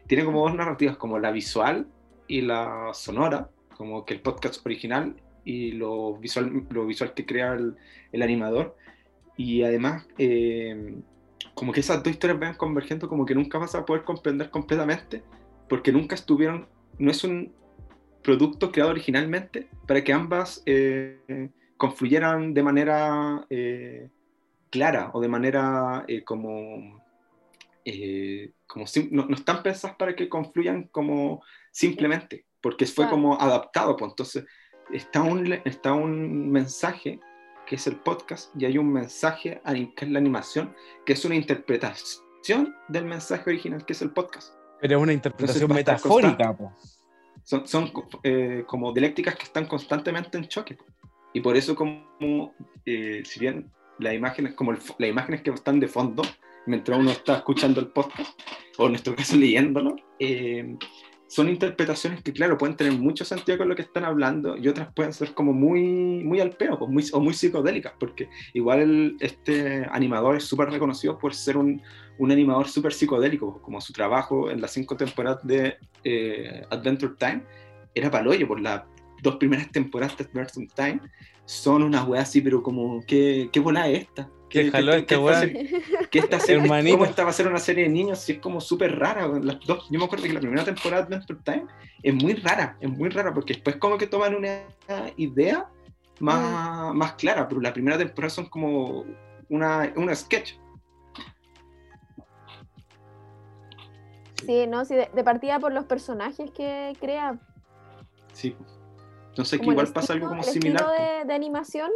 [0.08, 1.88] tiene como dos narrativas, como la visual
[2.28, 7.54] y la sonora, como que el podcast original y lo visual, lo visual que crea
[7.54, 7.75] el,
[8.12, 8.75] el animador.
[9.36, 10.95] Y además, eh,
[11.54, 15.23] como que esas dos historias vayan convergiendo, como que nunca vas a poder comprender completamente,
[15.67, 17.54] porque nunca estuvieron, no es un
[18.21, 24.10] producto creado originalmente para que ambas eh, confluyeran de manera eh,
[24.69, 27.02] clara o de manera como,
[27.89, 33.12] eh, como no, no están pensadas para que confluyan como simplemente, porque fue Claro.
[33.12, 34.45] como adaptado, pues entonces
[34.91, 37.19] está un, está un mensaje
[37.65, 39.62] que es el podcast y hay un mensaje
[39.95, 40.75] que es la animación,
[41.06, 44.56] que es una interpretación del mensaje original que es el podcast.
[44.82, 46.58] Pero es una interpretación estar metafórica.
[47.43, 47.91] Son, son
[48.23, 50.78] eh, como dialécticas que están constantemente en choque.
[51.34, 55.80] Y por eso como, eh, si bien las imágenes, como el las imágenes que están
[55.80, 56.23] de fondo,
[56.69, 58.39] mientras uno está escuchando el podcast,
[58.77, 60.75] o en nuestro caso leyéndolo, eh,
[61.27, 64.91] son interpretaciones que, claro, pueden tener mucho sentido con lo que están hablando y otras
[64.95, 69.17] pueden ser como muy, muy al peo, pues, muy, o muy psicodélicas, porque igual el-
[69.19, 71.82] este animador es súper reconocido por ser un,
[72.17, 77.13] un animador súper psicodélico, pues, como su trabajo en las cinco temporadas de eh, Adventure
[77.19, 77.43] Time
[77.93, 78.82] era paloyo, por las
[79.21, 81.01] dos primeras temporadas de Adventure Time
[81.45, 84.29] son unas weas así, pero como, ¿qué, qué bola es esta?
[84.49, 86.63] ¿Qué jaló este esta serie- ¿Qué esta serie?
[86.63, 86.97] Hermanito.
[86.97, 89.27] ¿Cómo esta va a ser una serie de niños si es como súper rara?
[89.27, 91.65] Las dos, yo me acuerdo que la primera temporada de Adventure Time
[92.01, 94.63] es muy rara, es muy rara, porque después como que toman una
[95.17, 95.67] idea
[96.19, 99.05] más, más clara, pero la primera temporada son como
[99.49, 100.53] una, una sketch.
[104.45, 107.38] Sí, no, sí, de, de partida por los personajes que crea.
[108.34, 108.55] Sí.
[109.39, 110.82] Entonces el igual pasa algo como el similar.
[110.84, 111.19] estilo pues.
[111.21, 111.91] de, de animación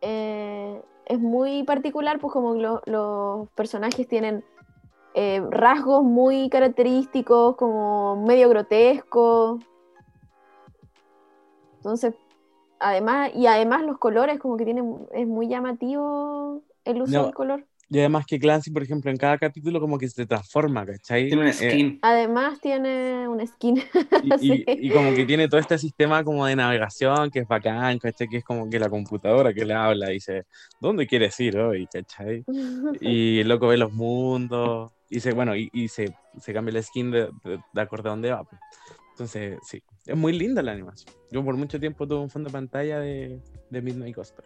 [0.00, 4.44] eh, es muy particular, pues como lo- los personajes tienen
[5.14, 9.60] eh, rasgos muy característicos, como medio grotescos.
[11.78, 12.14] Entonces,
[12.78, 17.24] además, y además los colores, como que tienen, es muy llamativo el uso No.
[17.24, 17.64] del color.
[17.90, 21.28] Y además que Clancy, por ejemplo, en cada capítulo como que se transforma, ¿cachai?
[21.28, 21.98] Tiene una Eh, skin.
[22.02, 23.76] Además tiene una skin.
[24.24, 24.64] y, y- Sí.
[24.66, 28.28] y como que tiene todo este sistema como de navegación que es bacán, ¿cachai?
[28.28, 30.44] Que es como que la computadora que le habla dice,
[30.80, 31.86] ¿dónde quieres ir hoy?
[31.90, 32.44] ¿cachai?
[33.00, 36.84] Y el loco ve los mundos y se, bueno, y, y se, se cambia el
[36.84, 38.44] skin de, de, de acorde a dónde va.
[38.44, 38.60] pues.
[39.12, 41.12] Entonces, sí, es muy linda la animación.
[41.32, 44.44] Yo por mucho tiempo tuve un fondo de pantalla de, de Midnight Gospel.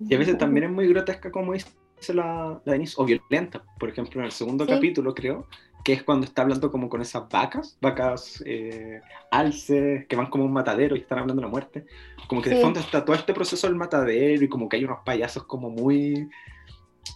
[0.00, 1.68] Y a veces también es muy grotesca, como dice
[2.08, 3.62] la, la Denise, o violenta.
[3.78, 4.70] Por ejemplo, en el segundo Sí.
[4.72, 5.46] capítulo, creo,
[5.84, 10.44] que es cuando está hablando como con esas vacas, vacas eh, alces, que van como
[10.44, 11.84] un matadero y están hablando de la muerte.
[12.28, 12.62] Como que de Sí.
[12.62, 16.28] fondo está todo este proceso del matadero y como que hay unos payasos como muy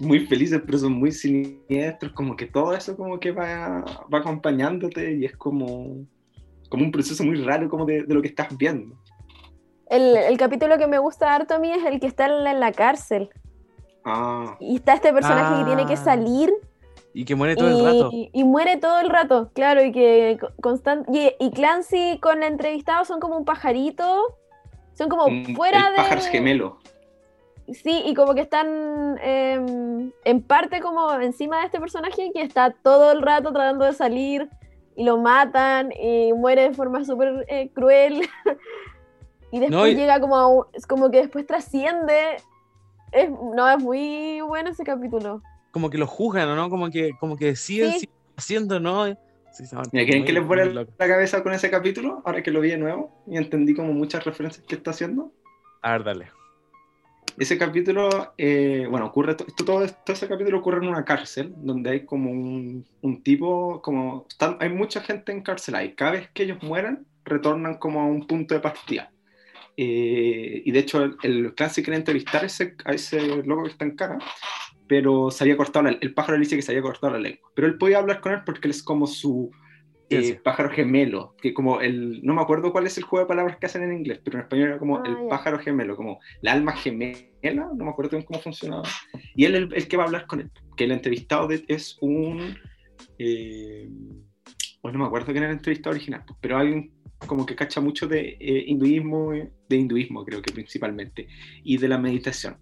[0.01, 5.14] muy felices, pero son muy siniestros, como que todo eso como que va, va acompañándote
[5.14, 6.05] y es como,
[6.68, 8.96] como un proceso muy raro como de, de lo que estás viendo.
[9.88, 12.51] El, el capítulo que me gusta harto a mí es el que está en la,
[12.51, 13.31] en la cárcel.
[14.09, 15.97] Ah, Y está este personaje que tiene que Ah.
[15.97, 16.53] salir
[17.12, 18.11] Y que muere todo el rato.
[18.12, 22.53] y, y muere todo el rato, claro, y que constant y, y Clancy con el
[22.53, 24.37] entrevistado son como un pajarito,
[24.95, 25.97] son como un- fuera el de...
[25.97, 26.79] pájaro gemelo.
[27.73, 32.71] Sí, y como que están em, en parte como encima de este personaje que está
[32.71, 34.49] todo el rato tratando de salir
[34.95, 38.21] y lo matan y muere de forma súper eh, cruel.
[39.51, 42.37] y después No, y- llega como a un- es como que después trasciende.
[43.12, 45.42] Es, no, es muy bueno ese capítulo.
[45.71, 46.71] Como que lo juzgan, ¿o ¿no?
[46.71, 48.09] Como que, como que siguen Sí.
[48.37, 49.07] haciendo, ¿no?
[49.53, 52.21] Sí, Mira, ¿quieren que les vuele la cabeza con ese capítulo?
[52.27, 55.33] Ahora que lo vi de nuevo y entendí como muchas referencias que está haciendo.
[55.81, 56.31] A ver, dale.
[57.38, 61.55] Ese capítulo, eh, bueno, ocurre, to- esto, todo, todo ese capítulo ocurre en una cárcel,
[61.57, 66.31] donde hay como un, un tipo, como, están, hay mucha gente encarcelada y cada vez
[66.33, 69.11] que ellos mueren, retornan como a un punto de partida.
[69.76, 73.70] Eh, y de hecho, el, el Clancy quería entrevistar a ese, a ese loco que
[73.70, 74.18] está en cara,
[74.86, 77.50] pero se había cortado, la- el pájaro le dice que se había cortado la lengua.
[77.54, 79.50] Pero él podía hablar con él porque él es como su
[80.08, 80.40] eh, Ciencia.
[80.44, 83.66] pájaro gemelo, que como el, no me acuerdo cuál es el juego de palabras que
[83.66, 85.28] hacen en inglés, pero en español era como Ah, el ya.
[85.28, 88.84] pájaro gemelo, como la alma gemela, no me acuerdo bien cómo funcionaba.
[89.34, 91.64] Y él es el, el que va a hablar con él, que el entrevistado de-
[91.66, 92.56] es un,
[93.18, 93.88] eh,
[94.80, 96.92] pues no me acuerdo quién era el entrevistado original, pero alguien
[97.26, 101.29] como que cacha mucho de eh, hinduismo, eh, de hinduismo creo que principalmente,
[101.64, 102.59] y de la meditación.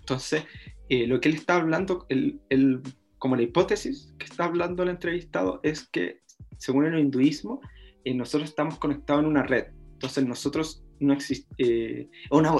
[0.00, 0.44] Entonces,
[0.88, 2.80] eh, lo que él está hablando, el, el-
[3.18, 6.20] como la hipótesis que está hablando el entrevistado es que,
[6.58, 7.60] según el hinduismo,
[8.04, 9.66] eh, nosotros estamos conectados en una red.
[9.92, 12.10] Entonces, nosotros no existimos,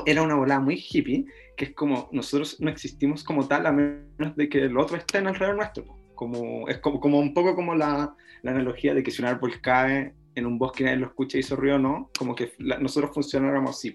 [0.07, 4.37] era una volada muy hippie, que es como nosotros no existimos como tal a menos
[4.37, 5.85] de que el otro esté en alrededor nuestro.
[6.15, 9.61] Como, es como, como un poco como la, la analogía de que si un árbol
[9.61, 13.13] cae en un bosque nadie lo escucha y hizo ruido no, como que la- nosotros
[13.15, 13.95] funcionáramos así.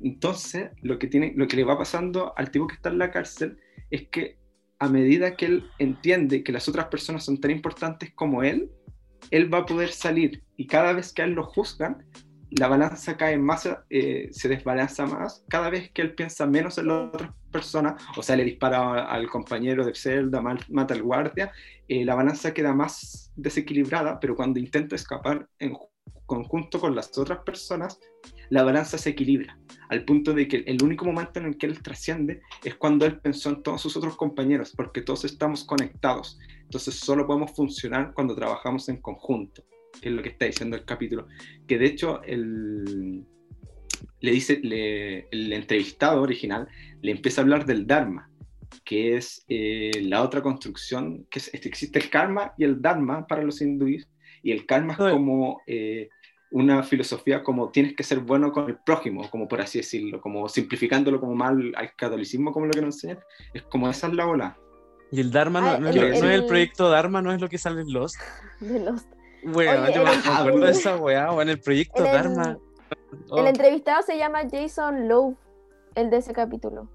[0.00, 3.10] Entonces, lo que, tiene, lo que le va pasando al tipo que está en la
[3.10, 3.58] cárcel
[3.90, 4.38] es que
[4.78, 8.70] a medida que él entiende que las otras personas son tan importantes como él,
[9.30, 12.04] él va a poder salir y cada vez que a él lo juzgan,
[12.50, 16.88] la balanza cae más, eh, se desbalanza más cada vez que él piensa menos en
[16.88, 21.52] las otras personas, o sea, le dispara al compañero de celda, mata al guardia,
[21.88, 25.88] eh, la balanza queda más desequilibrada, pero cuando intenta escapar en ju-
[26.26, 27.98] conjunto con las otras personas,
[28.50, 31.82] la balanza se equilibra, al punto de que el único momento en el que él
[31.82, 36.94] trasciende es cuando él pensó en todos sus otros compañeros, porque todos estamos conectados, entonces
[36.94, 39.62] solo podemos funcionar cuando trabajamos en conjunto,
[40.02, 41.26] es lo que está diciendo el capítulo,
[41.66, 43.24] que de hecho el,
[44.20, 46.68] le dice, le- el entrevistado original
[47.02, 48.30] le empieza a hablar del Dharma,
[48.84, 53.42] que es eh, la otra construcción, que es- existe el karma y el Dharma para
[53.42, 54.08] los hindúes,
[54.42, 56.08] y el karma es como eh,
[56.50, 60.48] una filosofía como tienes que ser bueno con el prójimo, como por así decirlo, como
[60.48, 63.18] simplificándolo como mal al catolicismo, como lo que nos enseñan,
[63.52, 64.56] es como esa es la bola.
[65.10, 67.32] Y el Dharma no, Ah, no es, el- no es el el- proyecto Dharma, no
[67.32, 68.16] es lo que sale en Lost.
[68.60, 69.04] De los,
[69.46, 72.58] Bueno, Oye, yo me acuerdo de esa weá, o en el proyecto el, Dharma.
[73.30, 75.36] Oh, el entrevistado se llama Jason Lowe,
[75.94, 76.88] el de ese capítulo.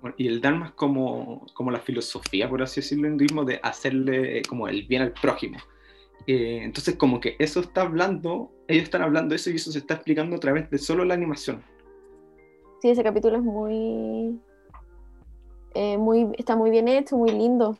[0.00, 3.60] Bueno, Y el Dharma es como, como la filosofía, por así decirlo, en hinduismo, de
[3.62, 5.58] hacerle eh, como el bien al prójimo.
[6.26, 9.78] Eh, entonces, como que eso está hablando, ellos están hablando de eso y eso se
[9.78, 11.62] está explicando a través de solo la animación.
[12.82, 14.40] Sí, ese capítulo es muy,
[15.74, 17.78] eh, muy, está muy bien hecho, muy lindo.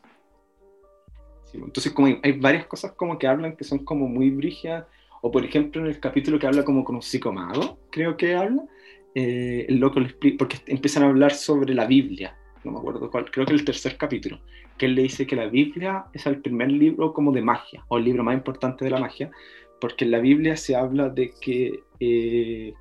[1.63, 4.85] Entonces, como hay, hay varias cosas como que hablan que son como muy brígidas,
[5.21, 8.63] o por ejemplo en el capítulo que habla como con un psicomago, creo que habla,
[9.15, 13.09] eh, el loco le explica, porque empiezan a hablar sobre la Biblia, no me acuerdo
[13.09, 14.39] cuál, creo que el tercer capítulo,
[14.77, 17.97] que él le dice que la Biblia es el primer libro como de magia, o
[17.97, 19.31] el libro más importante de la magia,
[19.79, 22.73] porque en la Biblia se habla de que eh,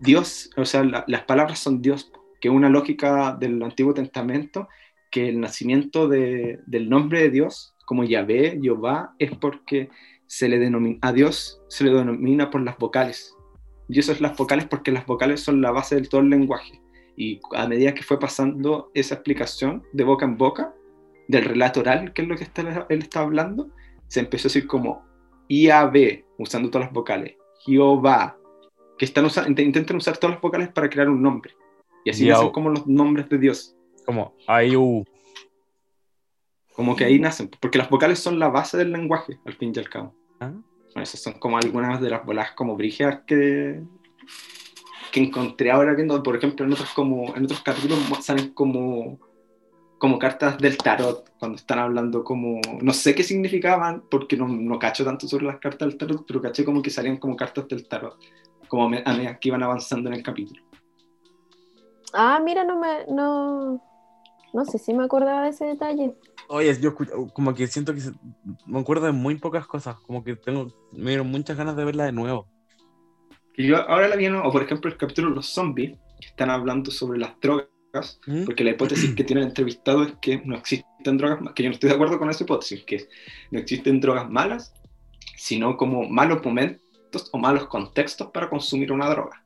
[0.00, 2.10] Dios, o sea, la- las palabras son Dios,
[2.40, 4.68] que es una lógica del Antiguo Testamento,
[5.10, 9.90] que el nacimiento de- del nombre de Dios, como Yahvé, Jehová, es porque
[10.26, 13.36] se le denomina, a Dios se le denomina por las vocales.
[13.86, 16.80] Y eso es las vocales porque las vocales son la base de todo el lenguaje.
[17.18, 20.74] Y a medida que fue pasando esa explicación de boca en boca,
[21.28, 23.68] del relato oral, que es lo que está- él está hablando,
[24.08, 25.04] se empezó a decir como
[25.48, 28.38] IAB, usando todas las vocales, Jehová,
[28.96, 31.52] que están usa- int- intentan usar todas las vocales para crear un nombre.
[32.06, 33.76] Y así nacen como los nombres de Dios.
[34.06, 35.04] Como Ayu.
[36.74, 39.78] Como que ahí nacen, porque las vocales son la base del lenguaje, al fin y
[39.78, 40.14] al cabo.
[40.40, 40.50] ¿Ah?
[40.50, 43.82] Bueno, esas son como algunas de las bolas como brígidas que,
[45.10, 49.18] que encontré ahora viendo, por ejemplo, en otros, como, en otros capítulos salen como,
[49.98, 54.78] como cartas del tarot, cuando están hablando como, no sé qué significaban, porque no, no
[54.78, 57.86] cacho tanto sobre las cartas del tarot, pero caché como que salían como cartas del
[57.86, 58.18] tarot,
[58.68, 60.62] como a medida que iban avanzando en el capítulo.
[62.12, 63.82] Ah, mira, no me, no,
[64.52, 66.14] no sé si me acordaba de ese detalle.
[66.48, 66.94] Oye, yo
[67.32, 68.12] como que siento que se-
[68.66, 72.04] me acuerdo de muy pocas cosas, como que tengo, me dieron muchas ganas de verla
[72.04, 72.48] de nuevo.
[73.54, 74.42] Que yo ahora la vi, ¿no?
[74.42, 77.68] o por ejemplo el capítulo de los zombies, que están hablando sobre las drogas,
[78.26, 78.44] ¿Mm?
[78.44, 81.74] porque la hipótesis que tiene el entrevistado es que no existen drogas, que yo no
[81.74, 83.08] estoy de acuerdo con esa hipótesis, que
[83.50, 84.72] no existen drogas malas,
[85.36, 89.44] sino como malos momentos o malos contextos para consumir una droga.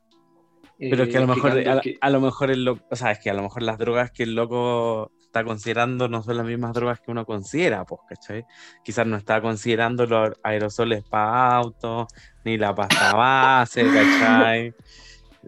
[0.79, 2.85] Pero es que a lo Eh, mejor, explicando a, que- a lo mejor el loco,
[2.89, 6.23] o sea, es que a lo mejor las drogas que el loco está considerando no
[6.23, 8.45] son las mismas drogas que uno considera, pues, ¿cachai?
[8.83, 12.07] Quizás no está considerando los aerosoles para autos,
[12.43, 14.73] ni la pasta base, ¿cachai?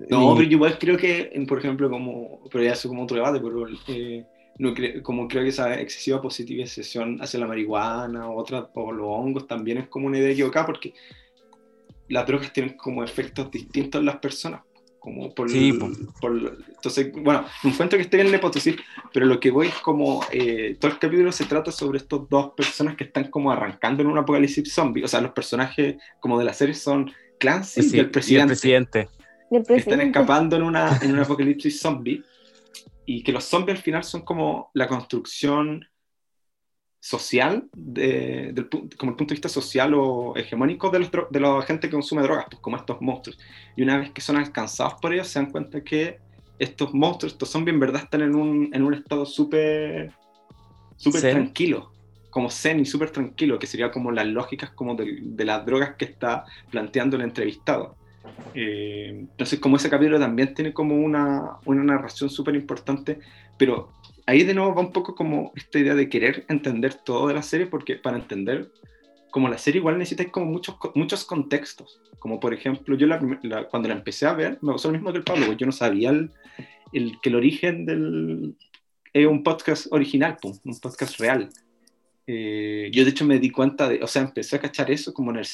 [0.09, 3.17] No, Ni- pero yo igual creo que, por ejemplo, como, pero ya eso como otro
[3.17, 4.25] debate, pero eh,
[4.57, 9.07] no cre- como creo que esa excesiva positivización hacia la marihuana o, otra, o los
[9.07, 10.93] hongos también es como una idea equivocada porque
[12.09, 14.61] las drogas tienen como efectos distintos en las personas.
[15.13, 15.89] Como por, Sí, po.
[16.21, 18.75] por- entonces, bueno, no encuentro que esté bien la hipótesis,
[19.13, 22.51] pero lo que voy es como, eh, todo el capítulo se trata sobre estos dos
[22.55, 26.45] personas que están como arrancando en un apocalipsis zombie, o sea, los personajes como de
[26.45, 28.99] la serie son Clancy sí, y el presidente presidente.
[28.99, 29.07] Del
[29.49, 30.05] que están presidente.
[30.05, 32.23] escapando en, una, en un apocalipsis zombie
[33.05, 35.88] y que los zombies al final son como la construcción
[36.99, 41.61] social, de, del, como el punto de vista social o hegemónico de los, de la
[41.61, 43.39] gente que consume drogas, pues como estos monstruos.
[43.75, 46.19] Y una vez que son alcanzados por ellos, se dan cuenta que
[46.57, 50.11] estos monstruos, estos zombies en verdad están en un, en un estado súper
[50.97, 51.93] súper tranquilo,
[52.29, 55.95] como zen y súper tranquilo, que sería como las lógicas como de, de las drogas
[55.95, 57.95] que está planteando el entrevistado.
[58.53, 63.19] Eh, entonces, como ese capítulo también tiene como una, una narración súper importante,
[63.57, 63.93] pero
[64.29, 67.41] ahí de nuevo va un poco como esta idea de querer entender todo de la
[67.41, 68.71] serie, porque para entender
[69.31, 73.67] como la serie igual necesitas como muchos, muchos contextos, como por ejemplo, yo la la-
[73.67, 76.09] cuando la empecé a ver, me pasó lo mismo que el Pablo, yo no sabía
[76.11, 76.31] el,
[76.93, 78.55] el- que el origen del...
[79.13, 81.49] Es un podcast original, pum, un podcast real.
[82.27, 85.31] Eh, yo de hecho me di cuenta de, o sea, empecé a cachar eso como
[85.31, 85.47] en el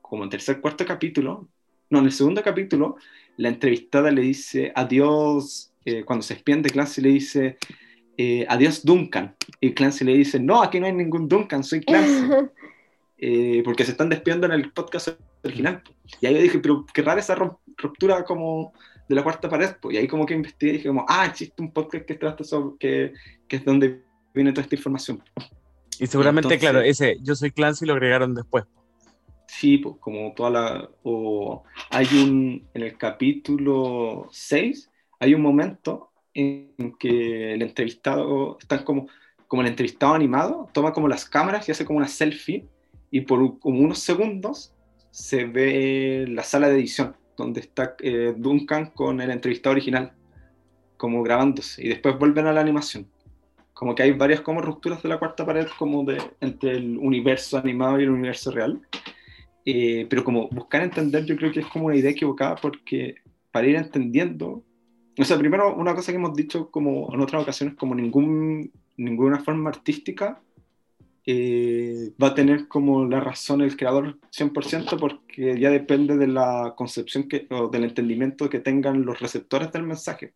[0.00, 1.46] como en tercer, cuarto capítulo,
[1.90, 2.96] no, en el segundo capítulo,
[3.36, 7.56] la entrevistada le dice adiós, eh, cuando se despiden de Clancy le dice
[8.20, 12.26] eh, adiós Duncan, y Clancy le dice, no, aquí no hay ningún Duncan, soy Clancy,
[13.20, 15.08] Eh, porque se están despidiendo en el podcast
[15.42, 15.82] original.
[16.20, 18.72] Y ahí yo dije, pero qué rara esa ruptura como
[19.08, 19.96] de la cuarta pared, pues.
[19.96, 22.78] y ahí como que investigué y dije como, ah, existe un podcast que trata sobre,
[22.78, 23.12] que,
[23.48, 25.20] que es donde viene toda esta información.
[25.98, 28.64] Y seguramente, Entonces- claro, ese Yo soy Clancy lo agregaron después.
[29.48, 30.90] Sí, pues como toda la...
[31.02, 32.68] O hay un...
[32.72, 34.87] En el capítulo 6
[35.20, 39.08] hay un momento en que el entrevistado, están como,
[39.46, 42.66] como el entrevistado animado, toma como las cámaras y hace como una selfie
[43.10, 44.74] y por como unos segundos
[45.10, 50.12] se ve la sala de edición donde está eh, Duncan con el entrevistado original
[50.96, 53.08] como grabándose y después vuelven a la animación.
[53.72, 57.56] Como que hay varias como rupturas de la cuarta pared como de entre el universo
[57.56, 58.80] animado y el universo real.
[59.64, 63.16] Eh, pero como buscar entender yo creo que es como una idea equivocada porque
[63.52, 64.64] para ir entendiendo,
[65.22, 69.40] o sea, primero una cosa que hemos dicho como en otras ocasiones, como ningún, ninguna
[69.40, 70.40] forma artística
[71.30, 76.72] eh, va a tener como la razón el creador 100% porque ya depende de la
[76.74, 80.32] concepción que, o del entendimiento que tengan los receptores del mensaje.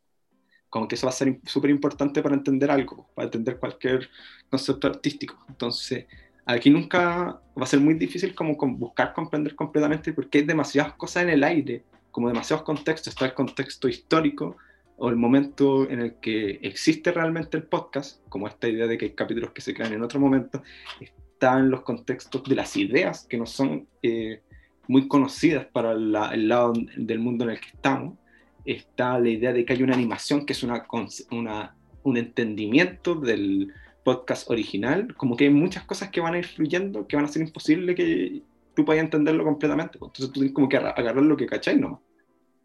[0.68, 4.10] Como que eso va a ser súper importante para entender algo, para entender cualquier
[4.50, 5.42] concepto artístico.
[5.48, 6.04] Entonces,
[6.44, 11.22] aquí nunca va a ser muy difícil como buscar comprender completamente porque hay demasiadas cosas
[11.22, 13.14] en el aire, como demasiados contextos.
[13.14, 14.56] Está el contexto histórico
[15.04, 19.06] o el momento en el que existe realmente el podcast, como esta idea de que
[19.06, 20.62] hay capítulos que se crean en otro momento.
[21.00, 24.42] Están los contextos de las ideas que no son eh,
[24.86, 28.16] muy conocidas para la- el lado del mundo en el que estamos.
[28.64, 30.86] Está la idea de que hay una animación que es una,
[31.32, 33.72] una, un entendimiento del
[34.04, 37.28] podcast original, como que hay muchas cosas que van a ir fluyendo, que van a
[37.28, 38.40] ser imposible que
[38.76, 39.94] tú puedas entenderlo completamente.
[40.00, 42.00] Entonces tú tienes como que agarrar lo que cacháis, ¿no?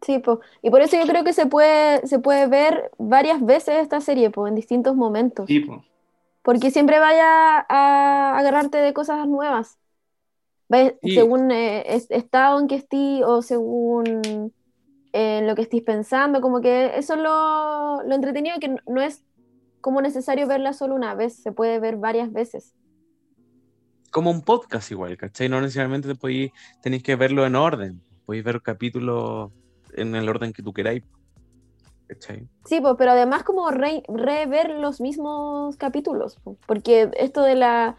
[0.02, 0.40] Sí, po.
[0.62, 4.30] y por eso yo creo que se puede, se puede ver varias veces esta serie,
[4.30, 5.46] po, en distintos momentos.
[5.48, 5.80] Sí, pues.
[6.42, 9.78] Porque siempre vaya a agarrarte de cosas nuevas.
[10.68, 14.52] Vaya- Y- Según eh, es- estado en que estés o según
[15.12, 19.00] eh, lo que estés pensando, como que eso es lo, lo entretenido, que no- no
[19.00, 19.24] es
[19.80, 22.74] como necesario verla solo una vez, se puede ver varias veces.
[24.10, 25.48] Como un podcast igual, ¿cachai?
[25.48, 26.52] No necesariamente te podéis,
[26.82, 28.00] tenéis que verlo en orden.
[28.26, 29.50] Podéis ver capítulos
[29.94, 31.02] en el orden que tú queráis.
[32.06, 32.48] ¿Cachai?
[32.64, 37.96] Sí, pues, pero además como re- rever los mismos capítulos, po, porque esto de la...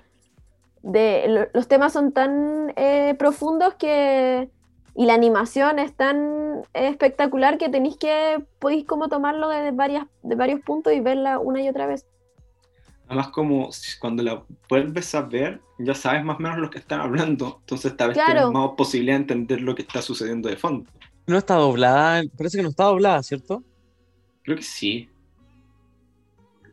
[0.81, 4.49] De, lo- los temas son tan eh, profundos que
[4.95, 10.35] y la animación es tan espectacular que tenéis que, podéis como tomarlo de, varias, de
[10.35, 12.05] varios puntos y verla una y otra vez.
[13.07, 13.69] Además, como
[14.01, 17.57] cuando la vuelves a ver, ya sabes más o menos lo que están hablando.
[17.61, 18.33] Entonces, esta vez Claro.
[18.33, 20.89] tienes más posibilidad de entender lo que está sucediendo de fondo.
[21.29, 23.63] No está doblada, parece que no está doblada, ¿cierto?
[24.41, 25.07] Creo que sí.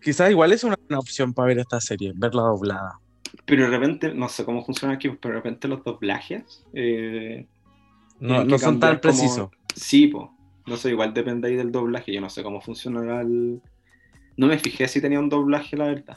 [0.03, 2.99] Quizás igual es una opción para ver esta serie, verla doblada.
[3.45, 6.65] Pero de repente, no sé cómo funciona aquí, pero de repente los doblajes.
[6.73, 7.47] eh,
[8.19, 9.51] No, no son tan como- precisos.
[9.75, 10.27] Sí, pues.
[10.67, 12.13] No sé, igual depende ahí del doblaje.
[12.15, 13.61] Yo no sé cómo funcionará el.
[14.39, 16.17] No me fijé si tenía un doblaje, la verdad.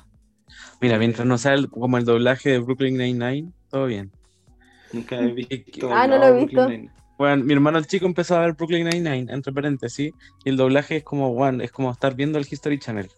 [0.82, 4.12] Mira, mientras no sea el- como el doblaje de Brooklyn Nine-Nine, todo bien.
[4.94, 5.92] Nunca he visto.
[5.94, 6.52] Ah, no lo he visto.
[6.56, 6.99] Brooklyn Nine-Nine.
[7.20, 10.14] Bueno, mi hermano el chico empezó a ver Brooklyn Nine-Nine, entre paréntesis,
[10.46, 13.10] y el doblaje es como, bueno, es como estar viendo el History Channel.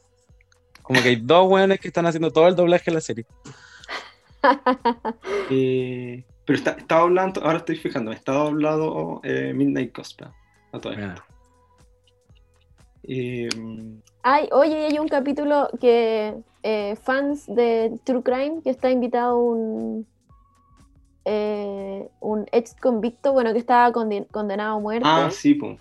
[0.81, 3.25] Como que hay dos weones que están haciendo todo el doblaje de la serie.
[5.51, 10.29] Eh, pero está, estaba hablando, ahora estoy fijando, estaba hablado eh, Midnight Gospel.
[10.71, 11.23] A todo esto.
[13.03, 13.49] Eh,
[14.23, 16.33] Ay, oye, hay un capítulo que
[16.63, 20.07] eh, fans de True Crime, que está invitado un,
[21.25, 25.79] eh, un ex convicto, bueno, que estaba conden- condenado a muerte, ah, sí, pues.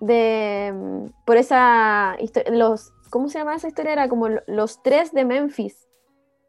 [0.00, 3.92] de, mm, por esa historia, los, ¿cómo se llama esa historia?
[3.92, 5.84] Era como lo- los tres de Memphis,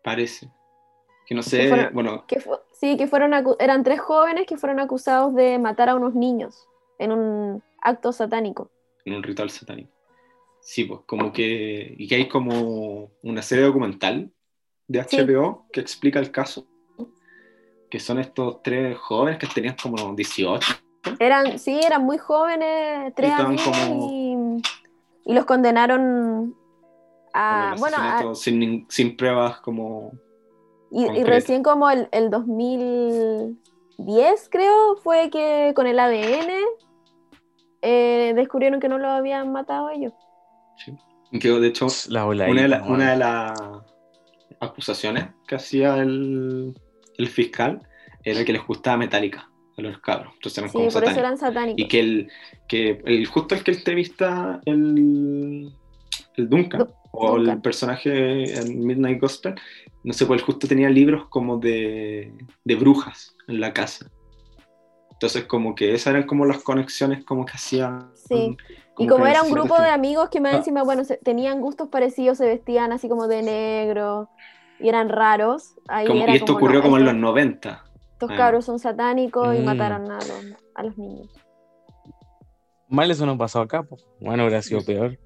[0.04, 0.50] Parece.
[1.28, 4.58] Que no Que sé, fueron- bueno, que fu- sí, que fueron, eran tres jóvenes que
[4.58, 8.72] fueron acusados de matar a unos niños en un acto satánico.
[9.06, 9.92] en un ritual satánico.
[10.62, 11.96] Sí, pues como que.
[11.98, 14.32] Y que hay como una serie documental
[14.88, 15.18] de Sí.
[15.18, 16.66] HBO que explica el caso.
[17.90, 20.68] Que son estos tres jóvenes que tenían como 18.
[21.20, 24.36] Eran, sí, eran muy jóvenes, tres estaban años como- y,
[25.26, 26.60] y los condenaron con
[27.34, 30.12] a, bueno, a- sin, sin pruebas como.
[30.92, 36.52] y, y recién como el, el 2010 creo fue que con el ADN
[37.82, 40.14] eh, descubrieron que no lo habían matado ellos.
[40.78, 40.98] sí.
[41.40, 43.60] Que de hecho, La una de, la- una de las
[44.60, 46.74] acusaciones que hacía el,
[47.20, 47.82] el fiscal
[48.24, 49.48] era que les gustaba Metallica
[49.78, 50.34] a los cabros.
[50.34, 51.18] Entonces eran Sí, como por eso satánicos.
[51.24, 51.80] eran satánicos.
[51.82, 52.32] Y que el,
[52.68, 55.72] que el justo el que entrevista el,
[56.36, 59.56] el Duncan, Du- o el personaje en Midnight Gospel,
[60.04, 64.10] no sé, pues él justo tenía libros como de, de brujas en la casa.
[65.12, 68.12] Entonces como que esas eran como las conexiones como que hacían.
[68.16, 68.56] Sí.
[68.98, 70.58] Y como era un grupo de amigos que más Ah.
[70.58, 74.30] encima, bueno, se- tenían gustos parecidos, se vestían así como de negro
[74.80, 75.76] y eran raros.
[75.88, 77.84] Ahí como- era y esto como, ocurrió no, como en los estos- 90.
[78.14, 78.36] Estos Ah.
[78.38, 79.66] cabros son satánicos y Mm.
[79.66, 81.28] mataron a los, a los niños.
[82.88, 84.06] Mal eso no pasó acá, pues.
[84.20, 85.18] Bueno, hubiera sido peor.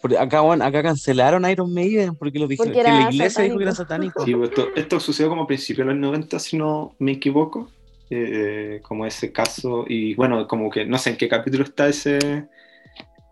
[0.00, 3.42] Porque acá, bueno, acá cancelaron a Iron Maiden porque lo dijeron, Porque que la iglesia
[3.44, 4.20] dijo que era satánico.
[4.20, 4.24] satánico.
[4.24, 7.68] Sí, pues, esto, esto sucedió como a principios de los 90, si no me equivoco.
[8.10, 9.84] eh, como ese caso.
[9.86, 12.48] Y bueno, como que no sé en qué capítulo está ese,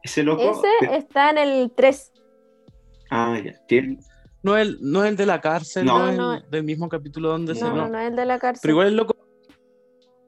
[0.02, 0.42] ese loco.
[0.42, 2.12] Ese está en el 3.
[3.10, 3.54] Ah, ya.
[3.66, 3.96] Tiene-
[4.46, 5.98] No es el, no es el de la cárcel, No.
[5.98, 7.64] no, es No, el del mismo capítulo donde se.
[7.64, 8.60] No, no, es el de la cárcel.
[8.62, 9.16] Pero igual el loco.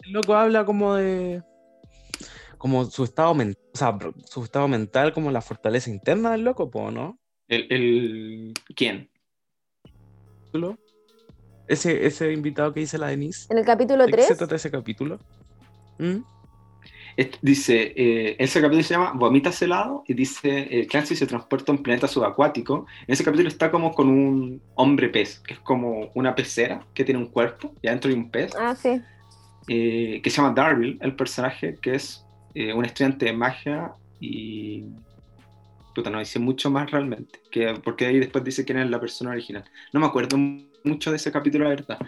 [0.03, 1.43] El loco habla como de.
[2.59, 3.63] Como su estado mental.
[3.73, 7.17] O sea, su estado mental, como la fortaleza interna del loco, po, ¿no?
[7.47, 9.09] El, el- ¿Quién?
[10.43, 10.77] capítulo?
[11.69, 13.47] Ese, ese invitado que dice la Denise.
[13.51, 14.39] En el capítulo ¿De qué se 3.
[14.39, 15.19] trata ese capítulo?
[15.99, 16.17] ¿Mm?
[17.43, 21.75] Dice, eh, ese capítulo se llama Vomitas helado y dice, eh, Clancy se transporta a
[21.75, 22.87] un planeta subacuático.
[23.09, 27.03] En ese capítulo está como con un hombre pez, que es como una pecera que
[27.05, 29.01] tiene un cuerpo y adentro hay un pez, Ah, sí.
[29.67, 34.85] eh, que se llama Darryl, el personaje, que es eh, un estudiante de magia y...
[35.97, 39.31] Puta, no dice mucho más realmente, que, porque ahí después dice quién es la persona
[39.33, 39.65] original.
[39.93, 40.37] No me acuerdo
[40.85, 41.99] mucho de ese capítulo, la verdad.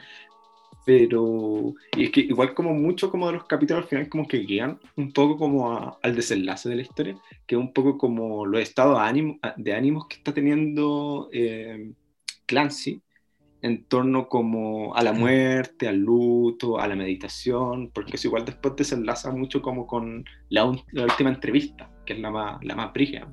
[0.87, 4.39] Pero, y es que igual como mucho como de los capítulos al final como que
[4.39, 7.17] guían un poco como a- al desenlace de la historia,
[7.47, 11.93] que es un poco como los estados de, ánimo, de ánimos que está teniendo eh,
[12.47, 13.01] Clancy
[13.63, 18.75] en torno como a la muerte, al luto, a la meditación, porque eso igual después
[18.75, 22.91] desenlaza mucho como con la, un- la última entrevista, que es la más, la más
[22.95, 23.31] brígida.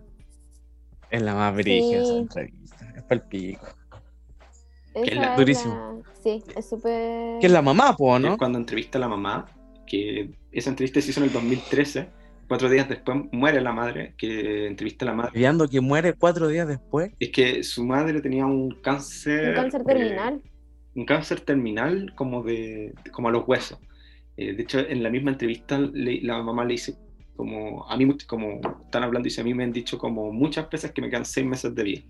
[1.10, 2.20] Es la más brígida esa Sí.
[2.20, 2.93] entrevista.
[2.98, 3.66] Es pa'l pico.
[5.04, 5.74] Es la- durísimo.
[6.04, 7.39] la- Sí, es súper.
[7.39, 8.34] Que es la mamá, po, ¿no?
[8.34, 9.45] es cuando entrevista a la mamá,
[9.86, 12.10] que esa entrevista se hizo en el 2013,
[12.48, 15.32] cuatro días después muere la madre, que entrevista a la madre.
[15.36, 17.12] Viendo que muere cuatro días después.
[17.20, 19.50] Es que su madre tenía un cáncer.
[19.50, 20.41] Un cáncer eh, terminal.
[20.95, 23.80] un cáncer terminal como de como a los huesos.
[24.36, 26.95] Eh, de hecho, en la misma entrevista le- la mamá le dice
[27.36, 30.68] como a mí much- como están hablando dice a mí me han dicho como muchas
[30.70, 32.02] veces que me quedan seis meses de vida.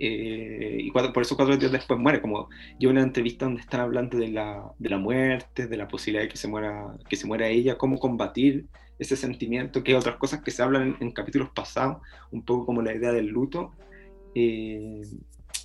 [0.00, 2.20] Eh, y cuatro, por eso cuatro días después muere.
[2.20, 6.22] Como yo una entrevista donde están hablando de la, de la muerte, de la posibilidad
[6.22, 8.66] de que se muera, que se muera ella, cómo combatir
[8.98, 11.98] ese sentimiento, que otras cosas que se hablan en, capítulos pasados,
[12.30, 13.72] un poco como la idea del luto.
[14.34, 15.02] Eh,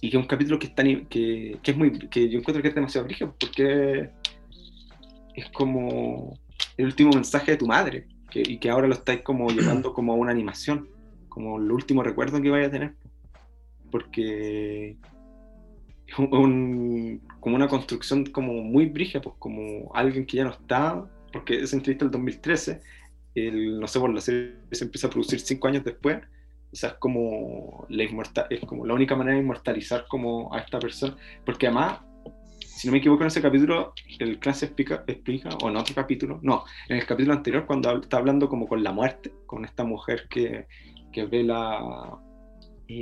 [0.01, 2.69] y que es un capítulo que, está, que, que, es muy, que yo encuentro que
[2.69, 4.09] es demasiado brígido, porque
[5.36, 6.38] es como
[6.77, 10.13] el último mensaje de tu madre, que, y que ahora lo estáis como llevando como
[10.13, 10.89] a una animación,
[11.29, 12.95] como el último recuerdo que vaya a tener.
[13.93, 14.97] Porque
[16.07, 21.05] es un, como una construcción como muy brígida, pues como alguien que ya no está,
[21.31, 22.81] porque esa entrevista del 2013,
[23.35, 26.17] el, no sé, por la serie se empieza a producir cinco años después,
[26.71, 28.03] o sea, es como la,
[28.49, 31.15] es como la única manera de inmortalizar como a esta persona,
[31.45, 31.99] porque además,
[32.65, 35.93] si no me equivoco en ese capítulo, el clan se explica, explica, o en otro
[35.93, 39.83] capítulo, no, en el capítulo anterior cuando está hablando como con la muerte, con esta
[39.83, 40.65] mujer que,
[41.11, 42.19] que ve la,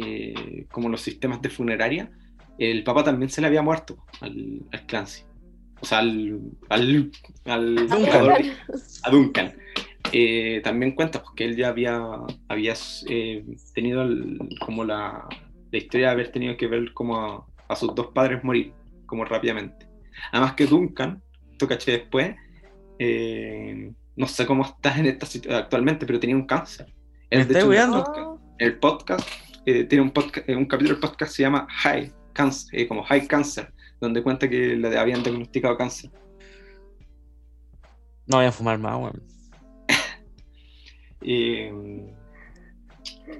[0.02, 2.12] eh, como los sistemas de funeraria,
[2.58, 5.24] el papá también se le había muerto al, al Clancy.
[5.82, 6.40] O sea, al,
[6.70, 7.12] al,
[7.46, 8.36] al Duncan.
[9.04, 9.54] A Duncan.
[10.12, 12.00] Eh, también cuenta porque él ya había,
[12.48, 12.74] había
[13.08, 14.08] eh, tenido
[14.66, 15.28] como la,
[15.72, 18.74] la, historia de haber tenido que ver como a, sus dos padres morir
[19.06, 19.88] como rápidamente.
[20.32, 21.22] Además que Duncan,
[21.52, 22.36] esto caché después,
[23.00, 26.94] eh, no sé cómo estás en esta situación actualmente, pero tenía un cáncer.
[27.30, 27.62] Él, de
[28.60, 29.28] el podcast,
[29.66, 34.24] tiene un, podcast, un capítulo del podcast se llama High Cancer, como High Cancer, donde
[34.24, 36.12] cuenta que le habían diagnosticado cáncer.
[38.28, 39.24] No voy a fumar más, weón.
[41.24, 41.72] Eh,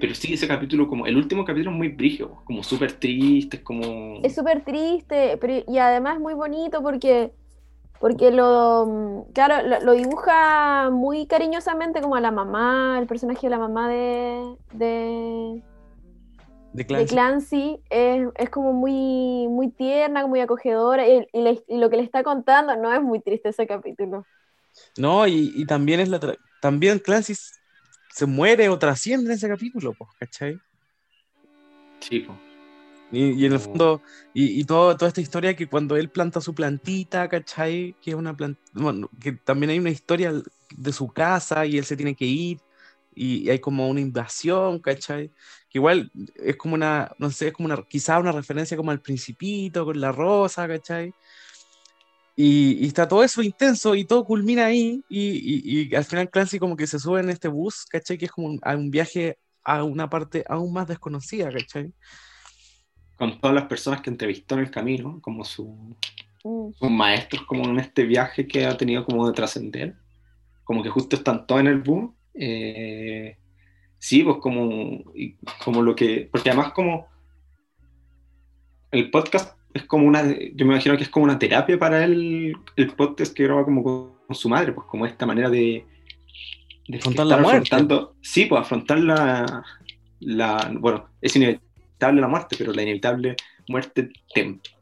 [0.00, 3.62] pero sí, ese capítulo, como el último capítulo es muy brígido, como súper triste, es
[3.62, 4.20] como...
[4.22, 7.32] Es súper triste, pero, y además muy bonito porque,
[8.00, 13.58] porque lo, claro, lo, dibuja muy cariñosamente como a la mamá, el personaje de la
[13.58, 14.56] mamá de...
[14.72, 15.62] de...
[16.72, 21.90] De Clancy, de Clancy es, es, como muy, muy tierna, muy acogedora, y, y, lo
[21.90, 24.24] que le está contando no es muy triste ese capítulo.
[24.96, 26.18] No, y, y también es la
[26.60, 27.34] también Clancy
[28.14, 30.58] se muere o trasciende en ese capítulo, pues, ¿cachai?
[32.00, 32.38] Sí, pues.
[33.10, 34.00] Y, en el fondo,
[34.32, 37.94] y, y todo, toda esta historia que cuando él planta su plantita, ¿cachai?
[38.00, 40.32] Que es una planta, bueno, que también hay una historia
[40.74, 42.58] de su casa y él se tiene que ir
[43.14, 45.30] y, hay como una invasión, ¿cachai?
[45.72, 49.00] Que igual es como una, no sé, es como una, quizá una referencia como al
[49.00, 51.14] principito con la rosa, ¿cachai?
[52.36, 56.76] Y, está todo eso intenso y todo culmina ahí y, y, al final Clancy como
[56.76, 58.18] que se sube en este bus, ¿cachai?
[58.18, 61.92] Que es como un, un viaje a una parte aún más desconocida, ¿cachai?
[63.16, 65.96] Con todas las personas que entrevistó en el camino, como su,
[66.44, 66.72] mm.
[66.72, 69.96] sus maestros, como en este viaje que ha tenido como de trascender,
[70.64, 72.10] como que justo están todos en el bus.
[72.34, 73.36] Eh,
[74.02, 75.04] sí, pues como,
[75.64, 77.06] como lo que, porque además como
[78.90, 82.52] el podcast es como una, yo me imagino que es como una terapia para él,
[82.74, 85.86] el podcast que graba como con, su madre, pues como esta manera de...
[86.88, 87.86] de afrontar la muerte.
[88.22, 89.62] Sí, pues afrontar la,
[90.18, 93.36] la, bueno, es inevitable la muerte, pero la inevitable
[93.68, 94.10] muerte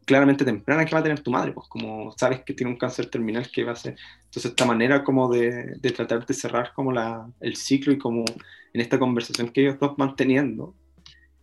[0.05, 3.07] claramente temprana que va a tener tu madre, pues como sabes que tiene un cáncer
[3.07, 6.91] terminal que va a ser, entonces esta manera como de, de tratar de cerrar como
[6.91, 8.25] la, el ciclo y como
[8.73, 10.75] en esta conversación que ellos dos van teniendo,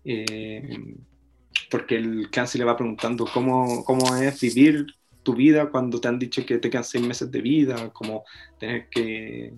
[0.03, 0.95] eh,
[1.69, 4.85] porque el cáncer le va preguntando cómo, cómo es vivir
[5.23, 8.23] tu vida cuando te han dicho que te quedan seis meses de vida, como
[8.59, 9.53] tener que,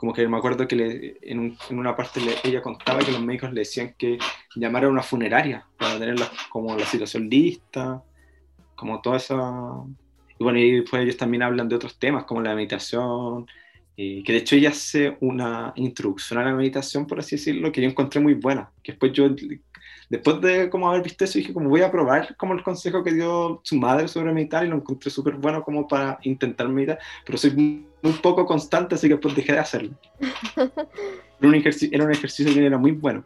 [0.00, 3.52] como que me acuerdo que le, en, en, una parte ella contaba que los médicos
[3.52, 4.16] le decían que
[4.56, 8.02] llamara a una funeraria para tener la, como la situación lista,
[8.74, 9.36] como toda esa...
[10.38, 13.46] Y bueno, y después ellos también hablan de otros temas como la meditación,
[13.94, 17.88] que de hecho ella hace una introducción a la meditación, por así decirlo, que yo
[17.90, 19.28] encontré muy buena, que después yo
[20.10, 23.12] después de como haber visto eso, dije como voy a probar como el consejo que
[23.12, 27.38] dio su madre sobre meditar y lo encontré súper bueno como para intentar meditar, pero
[27.38, 27.52] soy
[28.02, 29.90] muy poco constante, así que después dejé de hacerlo.
[31.40, 33.24] Era un ejercicio, era un ejercicio que era muy bueno,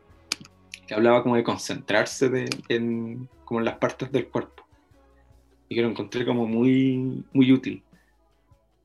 [0.87, 4.63] que hablaba como de concentrarse de, en, como en las partes del cuerpo
[5.69, 7.83] y que lo encontré como muy, muy útil.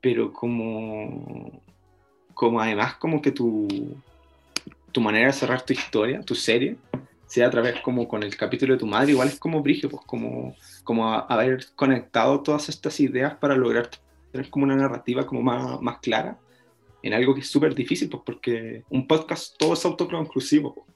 [0.00, 1.62] Pero como,
[2.34, 3.68] como además como que tu,
[4.90, 6.76] tu manera de cerrar tu historia, tu serie,
[7.30, 10.02] sea a través como con el capítulo de tu madre, igual es como brigio, pues
[10.04, 13.88] como, como haber conectado todas estas ideas para lograr
[14.32, 16.40] tener como una narrativa como más, más clara
[17.04, 20.74] en algo que es súper difícil, pues porque un podcast todo es autoconclusivo.
[20.74, 20.86] Pues.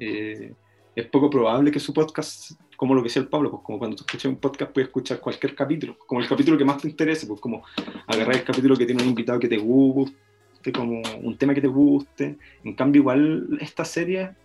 [0.00, 0.54] Eh,
[0.96, 3.96] es poco probable que su podcast, como lo que decía el Pablo, pues como cuando
[3.96, 7.28] tú escuchas un podcast puedes escuchar cualquier capítulo, como el capítulo que más te interese,
[7.28, 7.62] pues como
[8.08, 11.68] agarrar el capítulo que tiene un invitado que te guste, como un tema que te
[11.68, 12.36] guste.
[12.64, 14.41] En cambio, igual esta serie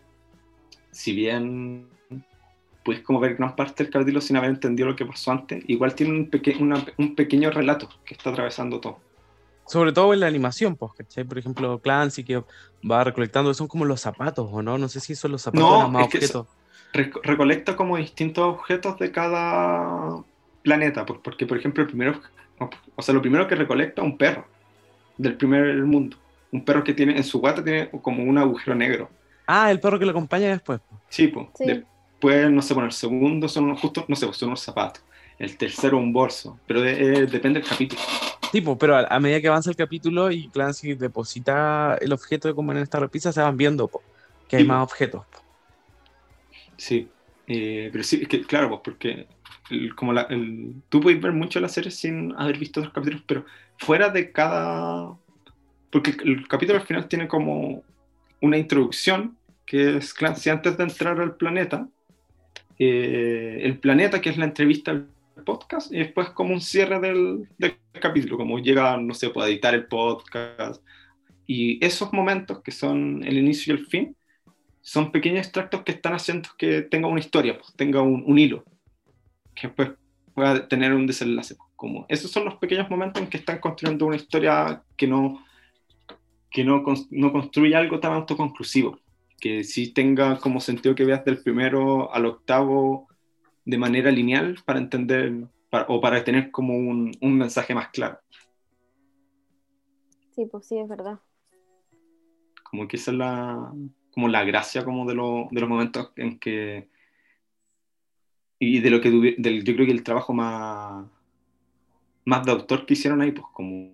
[0.97, 1.87] si bien
[2.83, 5.93] puedes como ver gran parte del capítulo sin haber entendido lo que pasó antes, igual
[5.93, 8.97] tiene un, peque- una- un pequeño relato que está atravesando todo.
[9.67, 11.23] Sobre todo en la animación, pues, ¿cachai?
[11.23, 12.41] Por ejemplo, Clancy que
[12.89, 14.77] va recolectando, son como los zapatos, ¿o no?
[14.79, 16.47] No sé si son los zapatos No, más es que objetos.
[16.93, 20.23] Reco- recolecta como distintos objetos de cada
[20.63, 22.19] planeta, por- porque por ejemplo el primero,
[22.95, 24.45] o sea, lo primero que recolecta es un perro
[25.17, 26.17] del primer mundo,
[26.51, 29.09] un perro que tiene en su guata tiene como un agujero negro.
[29.47, 30.81] Ah, el perro que lo acompaña después.
[31.09, 31.47] Sí, pues.
[31.55, 31.65] Sí.
[31.65, 35.03] Después, no sé, bueno, el segundo son unos, justo, no sé, son unos zapatos.
[35.39, 36.91] El tercero un bolso, pero de-
[37.23, 38.01] eh, depende del capítulo.
[38.51, 42.71] Tipo, pero a, a medida que avanza el capítulo y Clancy deposita el objeto como
[42.71, 44.01] en esta repisa, se van viendo po,
[44.47, 44.73] que hay Sí, po.
[44.73, 45.25] más objetos.
[45.27, 45.39] po.
[46.77, 47.09] Sí,
[47.47, 49.27] eh, pero sí, es que claro, pues porque
[49.69, 53.23] el- como la, el- tú puedes ver mucho la serie sin haber visto otros capítulos,
[53.27, 53.45] pero
[53.77, 55.15] fuera de cada...
[55.91, 57.83] Porque el, el capítulo al final tiene como
[58.41, 59.36] una introducción,
[59.67, 61.87] que es Clancy antes de entrar al planeta,
[62.79, 65.09] eh, el planeta que es la entrevista al
[65.45, 69.75] podcast, y después como un cierre del, del capítulo, como llega, no sé, puede editar
[69.75, 70.81] el podcast,
[71.45, 74.15] y esos momentos que son el inicio y el fin,
[74.81, 78.63] son pequeños extractos que están haciendo que tenga una historia, pues, tenga un, un hilo,
[79.53, 79.91] que después
[80.33, 81.55] pueda tener un desenlace.
[81.55, 85.45] pues, como esos son los pequeños momentos en que están construyendo una historia que no,
[86.49, 88.99] que no, no construye algo tan autoconclusivo,
[89.39, 93.07] que sí tenga como sentido que veas del primero al octavo
[93.65, 95.33] de manera lineal para entender
[95.69, 98.19] para- o para tener como un, un mensaje más claro.
[100.35, 101.19] Sí, pues sí, es verdad.
[102.63, 103.73] Como que esa es la,
[104.11, 106.89] como la gracia como de, lo- de los momentos en que...
[108.59, 111.05] Y de lo que tuvi- del, yo creo que el trabajo más,
[112.25, 113.91] más de autor que hicieron ahí, pues como,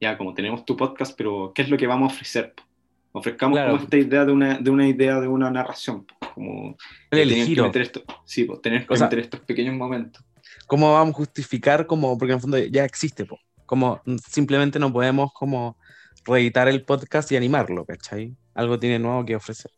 [0.00, 2.54] ya como tenemos tu podcast, pero ¿qué es lo que vamos a ofrecer?
[2.54, 2.66] pues?
[3.12, 3.72] Ofrezcamos Claro.
[3.72, 6.76] como esta idea de una, de una idea de una narración, como
[7.10, 7.64] El que giro.
[7.64, 10.24] meter esto, sí, pues tener que O sea- meter estos pequeños momentos.
[10.66, 13.38] ¿Cómo vamos a justificar como, porque en el fondo ya existe, po?
[13.66, 15.78] como simplemente no podemos como
[16.26, 18.36] reeditar el podcast y animarlo, ¿cachai?
[18.54, 19.70] Algo tiene nuevo que ofrecer.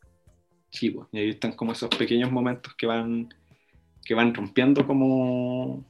[0.69, 3.33] Sí, pues, y ahí están como esos pequeños momentos que van,
[4.03, 5.85] que van rompiendo como,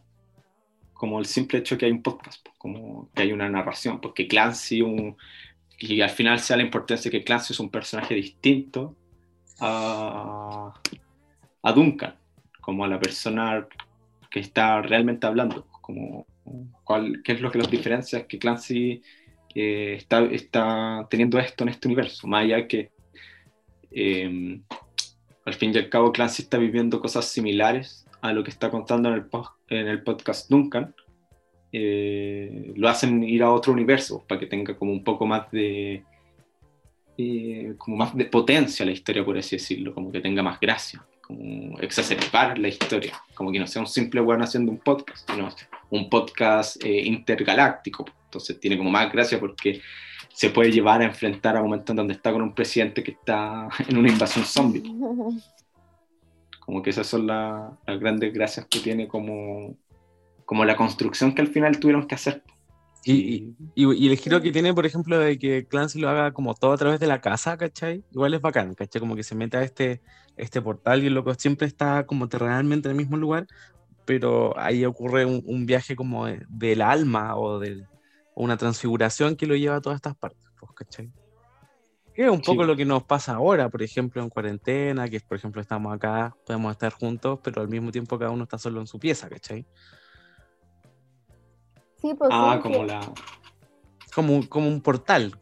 [0.93, 4.27] como el simple hecho que hay un podcast, pues, como que hay una narración, porque
[4.27, 5.17] Clancy, un,
[5.79, 8.95] y al final se da la importancia que Clancy es un personaje distinto
[9.59, 10.73] a,
[11.61, 12.15] a Duncan,
[12.61, 13.67] como a la persona
[14.29, 16.25] que está realmente hablando, como
[16.83, 19.01] cuál, qué es lo que los diferencia, que Clancy
[19.53, 22.91] eh, está, está teniendo esto en este universo, más allá que
[23.91, 24.59] eh,
[25.45, 29.09] al fin y al cabo Clancy está viviendo cosas similares a lo que está contando
[29.09, 29.25] en el,
[29.69, 30.93] en el podcast Duncan,
[31.71, 36.03] eh, lo hacen ir a otro universo para que tenga como un poco más de
[37.17, 41.05] eh, como más de potencia la historia, por así decirlo, como que tenga más gracia,
[41.21, 45.49] como exacerbar la historia, como que no sea un simple weón haciendo un podcast, sino
[45.91, 48.05] un podcast eh, intergaláctico.
[48.25, 49.81] Entonces tiene como más gracia porque
[50.33, 53.69] se puede llevar a enfrentar a momentos en donde está con un presidente que está
[53.87, 54.83] en una invasión zombie.
[56.59, 59.75] Como que esas son la- las grandes gracias que tiene como,
[60.45, 62.43] como la construcción que al final tuvieron que hacer.
[63.03, 66.55] Y, y, y- el giro que tiene, por ejemplo, de que Clancy lo haga como
[66.55, 68.03] todo a través de la casa, ¿cachai?
[68.11, 68.99] Igual es bacán, ¿cachai?
[68.99, 70.01] Como que se mete a este,
[70.37, 73.45] este portal y el loco siempre está como terrenalmente en el mismo lugar,
[74.05, 77.83] pero ahí ocurre un, un viaje como de- del alma o de
[78.37, 81.09] o una transfiguración que lo lleva a todas estas partes, pues, ¿cachai?
[82.13, 82.43] Que es un Sí.
[82.45, 86.33] poco lo que nos pasa ahora, por ejemplo, en cuarentena, que por ejemplo estamos acá,
[86.45, 89.65] podemos estar juntos, pero al mismo tiempo cada uno está solo en su pieza, ¿cachai?
[92.05, 92.99] Sí, pues Ah, sí, como que- la...
[94.13, 95.33] como, un- como un portal,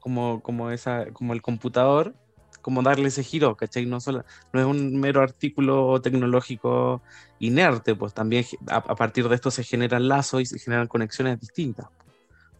[0.00, 2.14] como, como, esa, como el computador,
[2.60, 3.86] como darle ese giro, ¿cachai?
[3.86, 7.00] No, solo, no es un mero artículo tecnológico
[7.38, 11.40] inerte, pues también a, a partir de esto se generan lazos y se generan conexiones
[11.40, 11.86] distintas,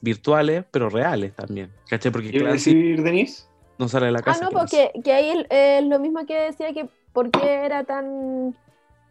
[0.00, 2.10] virtuales, pero reales también, ¿cachai?
[2.10, 3.44] Porque ¿Qué iba a Clancy decir, Denise?
[3.78, 4.44] no sale de la Ah, casa.
[4.44, 8.56] no, por porque que ahí es lo mismo que decía que por qué era tan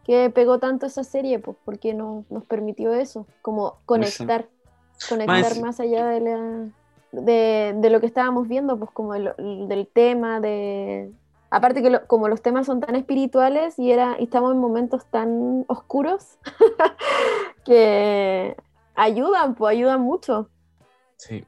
[0.05, 4.47] que pegó tanto esa serie, pues porque no, nos permitió eso, como conectar,
[5.07, 6.67] conectar Más- más allá de, la,
[7.11, 11.11] de, de lo que estábamos viendo, pues como el- el- del tema, de
[11.49, 15.05] aparte que lo- como los temas son tan espirituales y era y estamos en momentos
[15.05, 16.37] tan oscuros
[17.65, 18.55] que
[18.95, 20.49] ayudan, pues ayudan mucho.
[21.17, 21.45] Sí.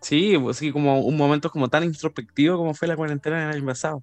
[0.00, 3.66] Sí, pues sí, como un momento como tan introspectivo como fue la cuarentena el año
[3.66, 4.02] pasado.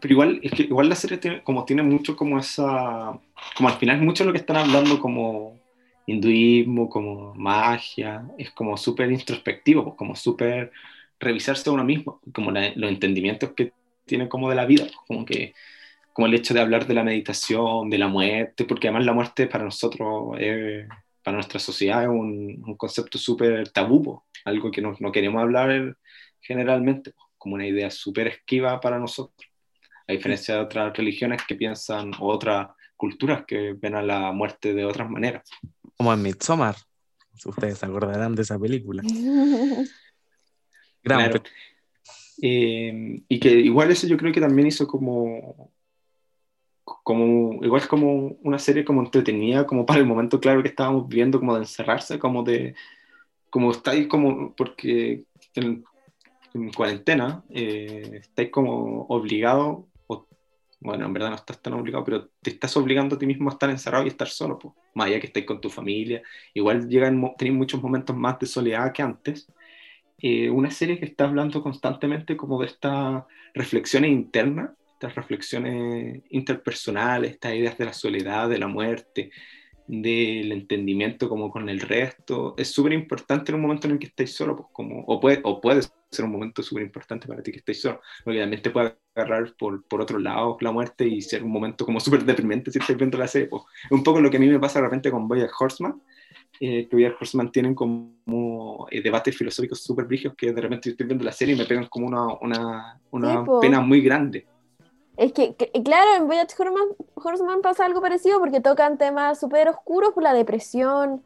[0.00, 3.18] Pero igual, es que igual la serie tiene, como tiene mucho como esa,
[3.56, 5.58] como al final mucho lo que están hablando como
[6.06, 10.72] hinduismo, como magia, es como súper introspectivo, pues, como súper
[11.20, 13.72] revisarse a uno mismo, como la- los entendimientos que
[14.04, 15.52] tiene como de la vida, como que
[16.12, 19.46] como el hecho de hablar de la meditación, de la muerte, porque además la muerte
[19.46, 20.86] para nosotros, eh,
[21.22, 25.96] para nuestra sociedad, es un, un concepto súper tabú, algo que no, no, queremos hablar
[26.40, 29.48] generalmente, como una idea súper esquiva para nosotros,
[30.08, 34.72] a diferencia de otras religiones que piensan, o otras culturas que ven a la muerte
[34.74, 35.48] de otras maneras.
[35.96, 36.76] Como en Midsommar,
[37.44, 39.02] ustedes se acordarán de esa película.
[41.02, 41.42] Gran claro.
[42.42, 45.70] eh, y que igual eso yo creo que también hizo como
[47.02, 51.38] como igual como una serie como entretenida como para el momento claro que estábamos viviendo
[51.38, 52.74] como de encerrarse como de
[53.50, 55.84] como estáis como porque en,
[56.54, 59.84] en cuarentena eh, estáis como obligados
[60.80, 63.52] bueno, en verdad no estás tan obligado, pero te estás obligando a ti mismo a
[63.52, 64.74] estar encerrado y estar solo, pues.
[64.94, 66.22] Más allá que estés con tu familia.
[66.54, 69.48] Igual llegan, tenéis muchos momentos más de soledad que antes.
[70.18, 73.24] Eh, una serie que está hablando constantemente como de estas
[73.54, 79.30] reflexiones internas, estas reflexiones interpersonales, estas ideas de la soledad, de la muerte,
[79.86, 84.06] del entendimiento como con el resto, es súper importante en un momento en el que
[84.06, 87.52] estáis solo, pues como, o puede, o puede ser un momento súper importante para ti
[87.52, 91.22] que estéis solo, porque también te puede agarrar por, por otro lado la muerte y
[91.22, 93.48] ser un momento como súper deprimente si estáis viendo la serie.
[93.48, 93.62] Pues.
[93.84, 96.00] Es un poco lo que a mí me pasa de repente con Boya Horseman,
[96.60, 101.06] eh, que Boya Horseman tienen como eh, debates filosóficos súper brígidos que de repente estoy
[101.06, 104.46] viendo la serie y me pegan como una, una, una sí, pena muy grande.
[105.16, 109.68] Es que, que, claro, en Voyage Horseman, Horseman, pasa algo parecido porque tocan temas súper
[109.68, 111.22] oscuros, por la depresión.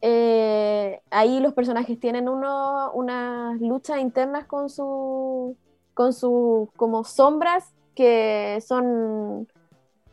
[0.00, 5.56] Eh, ahí los personajes tienen uno, unas luchas internas con su
[5.94, 9.48] con sus como sombras que son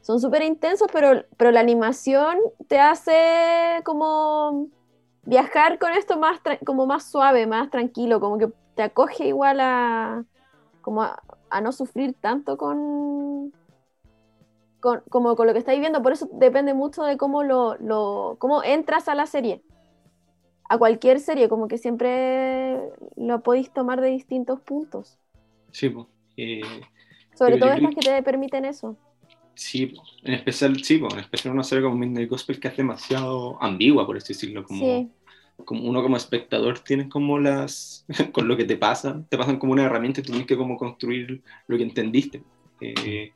[0.02, 4.68] son súper intensos, pero, pero la animación te hace como
[5.24, 10.26] viajar con esto más como más suave, más tranquilo, como que te acoge igual a
[10.82, 13.54] como a, no sufrir tanto con,
[14.80, 16.02] con, como con lo que estáis viendo.
[16.02, 19.62] Por eso depende mucho de cómo, lo, lo, cómo entras a la serie.
[20.70, 22.80] A cualquier serie, como que siempre
[23.16, 25.20] lo podéis tomar de distintos puntos.
[25.72, 26.08] Sí, pues.
[26.38, 26.62] Eh,
[27.36, 28.98] Sobre todo estas que te permiten eso.
[29.54, 29.94] Sí,
[30.24, 34.18] en especial, sí, en especial una serie como Midnight Gospel que es demasiado ambigua, por
[34.18, 34.64] así decirlo.
[34.64, 35.10] Como, sí
[35.66, 39.74] como uno como espectador tienes como las, con lo que te pasa, te pasan como
[39.74, 42.44] una herramienta y tienes que como construir lo que entendiste.
[42.80, 43.32] Eh,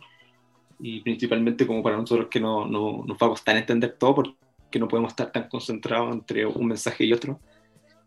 [0.79, 4.79] y principalmente como para nosotros que no, no, nos va a costar entender todo porque
[4.79, 7.39] no podemos estar tan concentrados entre un mensaje y otro,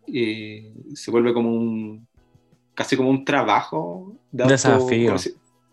[0.07, 2.07] eh, se vuelve como un,
[2.79, 5.11] casi como un trabajo de desafío.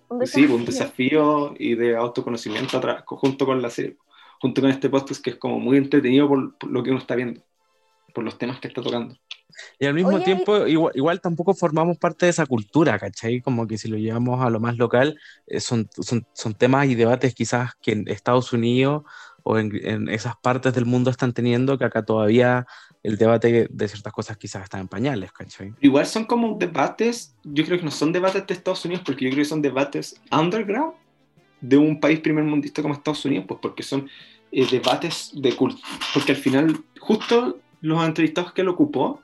[0.09, 0.49] Un desafío.
[0.49, 3.97] Sí, un desafío y de autoconocimiento junto con la serie,
[4.41, 7.15] junto con este podcast que es como muy entretenido por, por lo que uno está
[7.15, 7.41] viendo
[8.13, 9.15] por los temas que está tocando.
[9.79, 13.41] Y al mismo tiempo, igual, igual, tampoco formamos parte de esa cultura, ¿cachai?
[13.41, 16.97] Como que si lo llevamos a lo más local, eh, son, son, son, temas y
[16.97, 19.05] debates quizás que en Estados Unidos
[19.49, 22.67] o en, en, esas partes del mundo están teniendo, que acá todavía
[23.05, 25.73] el debate de ciertas cosas quizás está en pañales, ¿cachai?
[25.81, 29.31] Igual son como debates, yo creo que no son debates de Estados Unidos, porque yo
[29.31, 30.95] creo que son debates underground
[31.61, 34.11] de un país primer mundista como Estados Unidos, pues porque son
[34.51, 39.21] eh, debates de cultura, porque al final justo los entrevistados que lo ocupó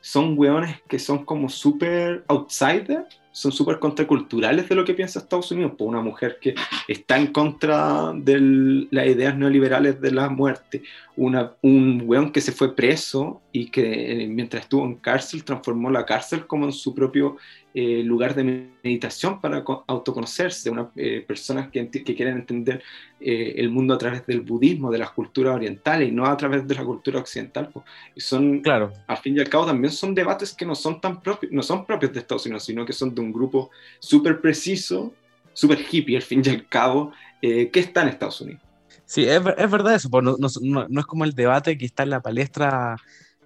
[0.00, 3.06] son weones que son como súper outsider,
[3.36, 5.72] son súper contraculturales de lo que piensa Estados Unidos.
[5.76, 6.54] Por una mujer que
[6.88, 10.82] está en contra de las ideas neoliberales de la muerte,
[11.16, 15.90] una, un weón que se fue preso y que eh, mientras estuvo en cárcel transformó
[15.90, 17.36] la cárcel como en su propio
[17.78, 22.82] eh, lugar de meditación para autoconocerse, una eh, personas que, que, quieren entender
[23.20, 26.66] eh, el mundo a través del budismo, de las culturas orientales y no a través
[26.66, 27.68] de la cultura occidental.
[27.68, 27.84] Pues.
[28.14, 28.94] Y son, claro.
[29.06, 31.84] al fin y al cabo, también son debates que no son tan propios, no son
[31.84, 35.12] propios de Estados Unidos, sino que son de un grupo súper preciso,
[35.52, 37.12] súper hippie, al fin y al cabo,
[37.42, 38.62] que está en Estados Unidos.
[39.04, 40.48] Sí, es, es verdad eso, pues no, no,
[40.88, 42.96] no, es como el debate que está en la palestra,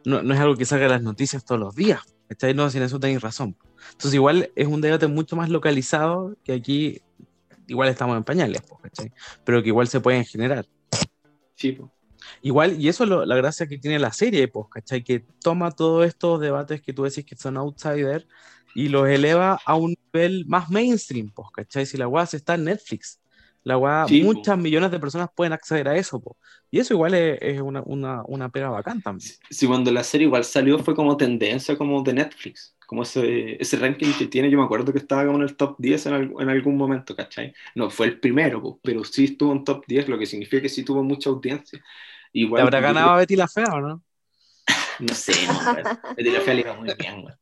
[0.05, 2.01] no, no es algo que salga en las noticias todos los días.
[2.29, 2.55] ¿Cachai?
[2.55, 3.57] No, sin eso tenéis razón.
[3.93, 7.01] Entonces, igual es un debate mucho más localizado que aquí,
[7.67, 9.13] igual estamos en pañales, ¿cachai?
[9.45, 10.67] Pero que igual se pueden generar.
[11.55, 11.79] Sí.
[12.43, 15.03] Igual, y eso es lo, la gracia que tiene la serie, pues, ¿cachai?
[15.03, 18.27] Que toma todos estos debates que tú decís que son outsider
[18.75, 21.87] y los eleva a un nivel más mainstream, pues, ¿cachai?
[21.87, 23.21] Si la weá está en Netflix,
[23.63, 24.63] la weá, sí, muchas po.
[24.63, 26.37] millones de personas pueden acceder a eso, po.
[26.71, 29.31] y eso igual es, es una, una, una, pega bacán también.
[29.51, 33.77] Sí, cuando la serie igual salió fue como tendencia como de Netflix, como ese, ese
[33.79, 36.49] ranking que tiene, yo me acuerdo que estaba como en el top 10 en, en
[36.51, 37.55] algún momento, ¿cachai?
[37.77, 40.69] No fue el primero, po, pero sí estuvo en top 10, lo que significa que
[40.69, 41.81] sí tuvo mucha audiencia.
[42.33, 43.19] Igual, ¿Te habrá ganado creo...
[43.19, 44.03] Betty la Fea o no?
[44.99, 47.35] no sé, no, Betty la Fea le iba muy bien, güey.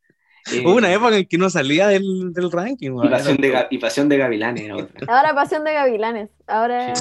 [0.64, 2.92] Hubo una época en que no salía del, del ranking.
[3.02, 5.16] Y pasión, de, y Pasión de Gavilanes otra.
[5.16, 6.28] Ahora Pasión de Gavilanes.
[6.46, 6.94] Ahora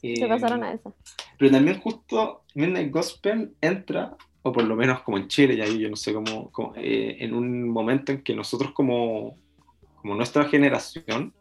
[0.00, 0.14] Sí.
[0.16, 0.90] se Eh, pasaron a esa.
[1.36, 4.16] Pero también justo Midnight Gospel entra,
[4.46, 7.16] o por lo menos como en Chile, y ahí yo no sé cómo, cómo, eh,
[7.18, 9.36] en un momento en que nosotros como,
[9.96, 11.34] como nuestra generación,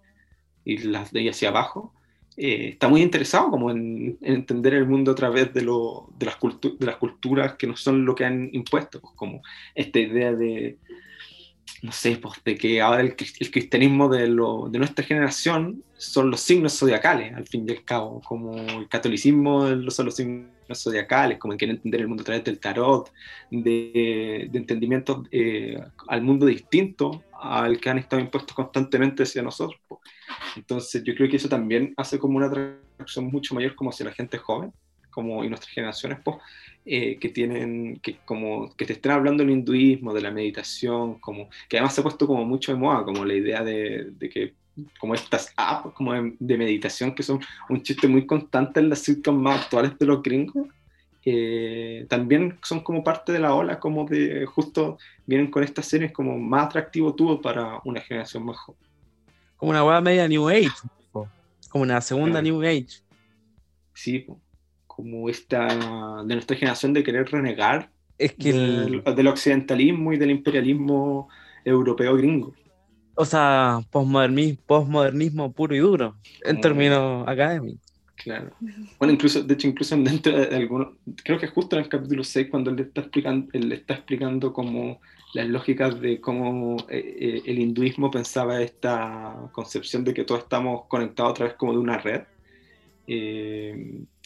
[0.63, 1.93] y las de ahí hacia abajo,
[2.35, 6.25] eh, está muy interesado como en, en entender el mundo a través de, lo, de,
[6.25, 6.39] las
[6.79, 9.43] de las culturas que no son lo que han impuesto, pues, como
[9.75, 10.79] esta idea de,
[11.83, 16.31] no sé, pues de que ahora el, el cristianismo de, lo, de nuestra generación son
[16.31, 21.37] los signos zodiacales, al fin y al cabo, como el catolicismo son los signos zodiacales,
[21.37, 23.11] como en querer entender el mundo a través del tarot,
[23.51, 29.79] de, de entendimientos eh, al mundo distinto al que han estado impuestos constantemente hacia nosotros.
[30.55, 34.13] Entonces yo creo que eso también hace como una atracción mucho mayor como hacia la
[34.13, 34.71] gente joven,
[35.11, 36.37] como y nuestras generaciones, pues,
[36.85, 41.49] eh, que tienen, que como que te estén hablando del hinduismo, de la meditación, como
[41.69, 44.53] que además se ha puesto como mucho de moda, como la idea de, de que
[44.99, 48.99] como estas apps como de, de meditación que son un chiste muy constante en las
[48.99, 50.67] sitcoms más actuales de los gringos,
[51.27, 56.11] eh, también son como parte de la ola, como de justo vienen con estas series
[56.11, 58.79] como más atractivo tuvo para una generación más joven.
[59.57, 60.69] Como una weá media New Age.
[61.11, 62.43] Como una segunda.
[62.43, 63.01] New Age.
[63.93, 64.27] Sí,
[64.85, 70.17] como esta de nuestra generación de querer renegar Es que el, del, del occidentalismo y
[70.17, 71.27] del imperialismo
[71.63, 72.53] europeo gringo.
[73.15, 76.61] O sea, postmodernismo, postmodernismo puro y duro, en Mm.
[76.61, 77.81] términos académicos.
[78.15, 78.55] Claro.
[78.99, 82.47] Bueno, incluso, de hecho, incluso dentro de algunos, creo que justo en el capítulo 6,
[82.49, 85.01] cuando él le está explicando, él está explicando como
[85.33, 90.83] las lógicas de cómo eh, eh, el hinduismo pensaba esta concepción de que todos estamos
[90.87, 92.23] conectados a través como de una red.
[93.07, 93.75] eh,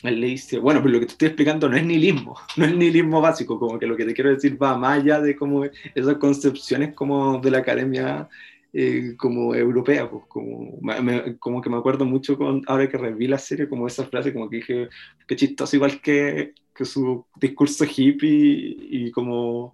[0.03, 2.75] él le dice, bueno, pero lo que te estoy explicando no es nihilismo, no es
[2.75, 5.65] nihilismo básico, como que lo que te quiero decir va más allá de como
[5.95, 8.29] esas concepciones como de la academia
[8.73, 13.27] eh, como europea, pues como, me- como que me acuerdo mucho con, ahora que reví
[13.27, 14.89] la serie, como esa frase, como que dije,
[15.27, 19.73] qué chistoso, igual que, que su discurso hippie y, como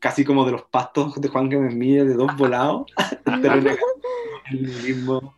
[0.00, 2.86] casi como de los pastos de Juan Gómez Milla, de dos volados,
[3.24, 5.34] pero el nihilismo.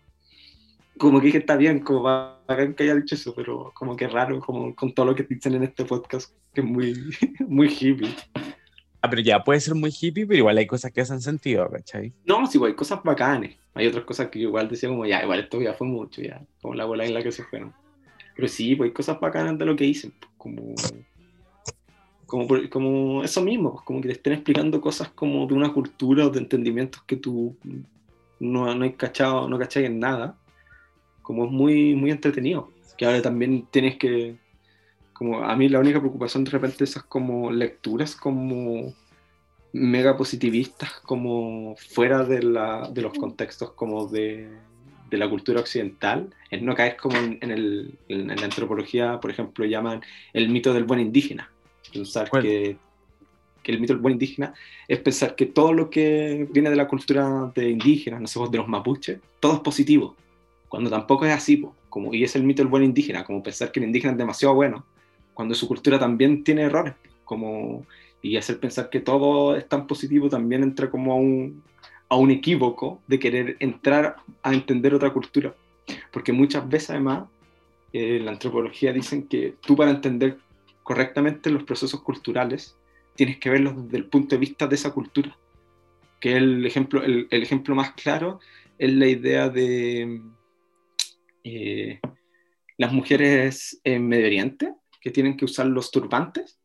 [0.99, 4.41] Como que dije, está bien, como bacán que haya dicho eso, pero como que raro,
[4.41, 6.95] como con todo lo que dicen en este podcast, que es muy,
[7.47, 8.13] muy hippie.
[9.01, 12.13] Ah, pero ya puede ser muy hippie, pero igual hay cosas que hacen sentido, ¿cachai?
[12.25, 13.57] No, sí, güey, cosas bacanes.
[13.75, 16.75] Hay otras cosas que igual decía como, ya, igual esto ya fue mucho, ya, como
[16.75, 17.73] la bola en la que se fueron.
[18.35, 20.75] Pero sí, pues hay cosas bacanas de lo que dicen, pues, como,
[22.27, 26.27] como, como eso mismo, pues, como que te estén explicando cosas como de una cultura
[26.27, 27.57] o de entendimientos que tú
[28.41, 30.37] no, no has cachado, no cachai en nada.
[31.23, 32.71] Como es muy, muy entretenido.
[32.97, 34.37] Que ahora también tienes que,
[35.19, 38.95] como a mí la única preocupación de repente esas como lecturas como
[39.73, 44.49] mega positivistas como fuera de, la, de los contextos como de,
[45.11, 46.33] de la cultura occidental.
[46.51, 50.03] Es no caer como en, en el, en la antropología por ejemplo llaman
[50.33, 51.51] el mito del buen indígena.
[51.93, 52.45] Pensar ¿Cuál?
[52.45, 52.77] que,
[53.65, 54.55] que el mito del buen indígena
[54.87, 58.53] es pensar que todo lo que viene de la cultura de indígenas no sé vos,
[58.53, 60.15] de los mapuches todo es positivo
[60.69, 63.73] cuando tampoco es así po, como y es el mito del buen indígena como pensar
[63.73, 64.85] que el indígena es demasiado bueno
[65.39, 67.87] cuando su cultura también tiene errores como
[68.21, 71.63] y hacer pensar que todo es tan positivo también entra como a un,
[72.09, 75.55] a un equívoco de querer entrar a entender otra cultura.
[76.11, 77.29] Porque muchas veces además
[77.93, 80.39] eh, la antropología dicen que tú para entender
[80.83, 82.77] correctamente los procesos culturales
[83.15, 85.39] tienes que verlos desde el punto de vista de esa cultura.
[86.19, 88.41] Que el ejemplo, el ejemplo más claro
[88.77, 90.21] es la idea de
[91.45, 92.01] eh,
[92.77, 96.59] las mujeres en Medio Oriente que tienen que usar los turbantes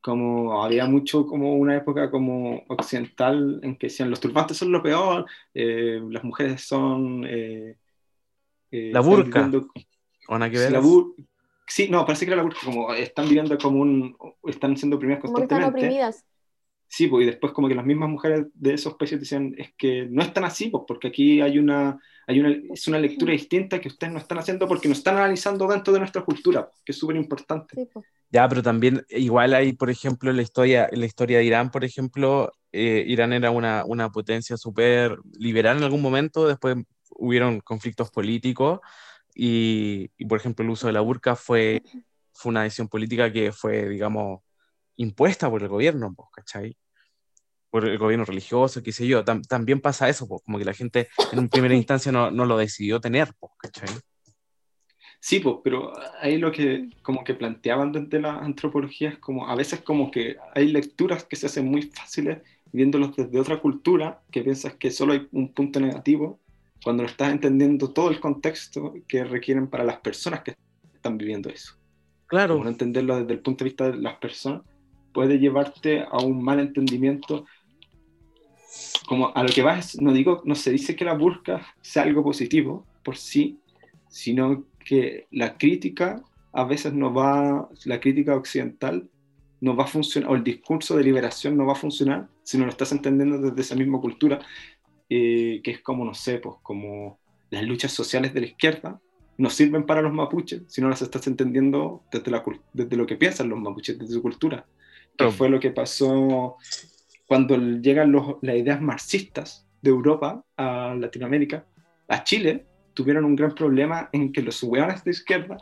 [0.00, 4.82] como había mucho como una época como occidental en que decían los turbantes son lo
[4.82, 7.24] peor, eh, las mujeres son...
[7.24, 7.76] eh,
[8.72, 9.42] eh, La están burka.
[9.44, 9.68] viviendo-
[10.28, 11.14] ¿O nada que la bur-
[11.68, 14.16] sí, no, parece que era la burka, como están viviendo como un...
[14.44, 15.86] están siendo oprimidas Como que están constantemente.
[15.86, 16.24] oprimidas.
[16.94, 20.06] Sí, pues, y después como que las mismas mujeres de esos países decían, es que
[20.10, 23.88] no están así, pues, porque aquí hay una, hay una, es una lectura distinta que
[23.88, 26.98] ustedes no están haciendo porque no están analizando dentro de nuestra cultura, pues, que es
[26.98, 27.76] súper importante.
[27.76, 28.04] Sí, po.
[28.28, 31.70] Ya, pero también igual hay, por ejemplo, en la historia, en la historia de Irán,
[31.70, 36.76] por ejemplo, eh, Irán era una, una potencia súper liberal en algún momento, después
[37.16, 38.80] hubieron conflictos políticos
[39.34, 41.82] y, y, por ejemplo, el uso de la burka fue,
[42.34, 44.40] fue una decisión política que fue, digamos,
[44.96, 46.76] impuesta por el gobierno, pues, ¿cachai?
[47.72, 49.24] Por el gobierno religioso, qué sé yo.
[49.24, 52.44] Tam- también pasa eso, pues, como que la gente en un primera instancia no, no
[52.44, 53.88] lo decidió tener, pues, ¿cachai?
[55.18, 59.54] Sí, pues, pero ahí lo que como que planteaban desde la antropología es como a
[59.54, 62.42] veces como que hay lecturas que se hacen muy fáciles
[62.72, 66.40] viéndolos desde otra cultura, que piensas que solo hay un punto negativo,
[66.84, 70.54] cuando lo estás entendiendo todo el contexto que requieren para las personas que
[70.92, 71.74] están viviendo eso.
[72.26, 72.54] Claro.
[72.54, 74.62] Como no entenderlo desde el punto de vista de las personas
[75.12, 77.46] puede llevarte a un mal entendimiento.
[79.06, 82.22] Como a lo que vas, no digo, no se dice que la burka sea algo
[82.22, 83.58] positivo por sí,
[84.08, 89.08] sino que la crítica a veces no va, la crítica occidental
[89.60, 92.64] no va a funcionar, o el discurso de liberación no va a funcionar si no
[92.64, 94.40] lo estás entendiendo desde esa misma cultura,
[95.08, 97.18] eh, que es como, no sé, pues como
[97.50, 99.00] las luchas sociales de la izquierda
[99.38, 102.42] no sirven para los mapuches si no las estás entendiendo desde, la,
[102.72, 104.66] desde lo que piensan los mapuches, desde su cultura.
[105.16, 106.56] Que fue lo que pasó
[107.32, 111.64] cuando llegan los, las ideas marxistas de Europa a Latinoamérica,
[112.06, 115.56] a Chile, tuvieron un gran problema en que los hueones de izquierda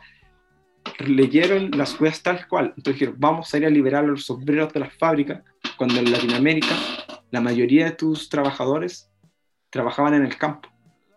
[0.99, 2.75] leyeron las weas tal cual.
[2.77, 5.45] Entonces dijeron, vamos a ir a liberar a los obreros de las fábricas,
[5.79, 6.75] cuando en Latinoamérica
[7.31, 9.09] la mayoría de tus trabajadores
[9.71, 10.69] trabajaban en el campo.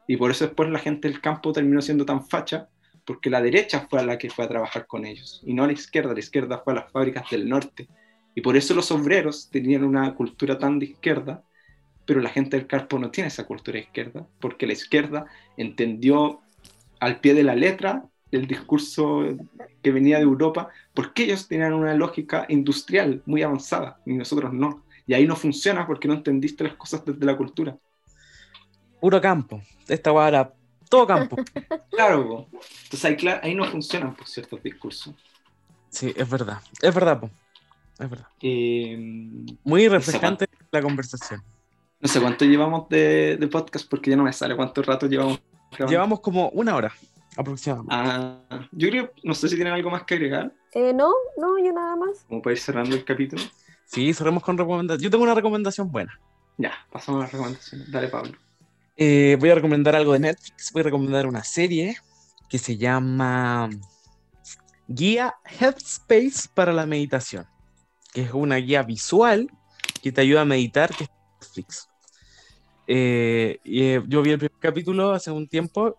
[0.08, 2.70] Y por eso después la gente del campo terminó siendo tan facha,
[3.06, 6.14] porque la derecha fue la que fue a trabajar con ellos, y no la izquierda,
[6.14, 7.88] la izquierda fue a las fábricas del norte.
[8.36, 11.43] Y por eso los obreros tenían una cultura tan de izquierda,
[12.05, 15.25] pero la gente del campo no tiene esa cultura de izquierda, porque la izquierda
[15.57, 16.41] entendió
[16.99, 19.23] al pie de la letra el discurso
[19.81, 24.84] que venía de Europa, porque ellos tenían una lógica industrial muy avanzada y nosotros no.
[25.05, 27.77] Y ahí no funciona porque no entendiste las cosas desde la cultura.
[28.99, 29.61] Puro campo.
[29.88, 30.53] Esta guada
[30.89, 31.38] todo campo.
[31.89, 32.47] claro,
[32.84, 35.15] entonces ahí, ahí no funcionan por ciertos discursos.
[35.89, 36.59] Sí, es verdad.
[36.81, 37.29] Es verdad, po.
[37.99, 38.27] Es verdad.
[38.41, 38.97] Eh,
[39.63, 41.41] muy refrescante la conversación.
[41.99, 45.41] No sé cuánto llevamos de, de, podcast porque ya no me sale cuánto rato llevamos.
[45.87, 46.91] Llevamos como una hora
[47.37, 47.95] aproximadamente.
[47.95, 50.53] Ah, yo creo, no sé si tienen algo más que agregar.
[50.73, 52.25] Eh, no, no, yo nada más.
[52.27, 53.41] Como para ir cerrando el capítulo.
[53.85, 55.03] Sí, cerremos con recomendaciones.
[55.03, 56.19] Yo tengo una recomendación buena.
[56.57, 57.91] Ya, pasamos a las recomendaciones.
[57.91, 58.37] Dale, Pablo.
[58.95, 60.71] Eh, voy a recomendar algo de Netflix.
[60.71, 61.97] Voy a recomendar una serie
[62.49, 63.69] que se llama
[64.87, 67.47] Guía Headspace para la meditación,
[68.14, 69.49] que es una guía visual
[70.01, 71.09] que te ayuda a meditar, que es
[71.41, 71.89] Netflix.
[72.86, 73.59] Eh,
[74.07, 75.97] yo vi el primer capítulo hace un tiempo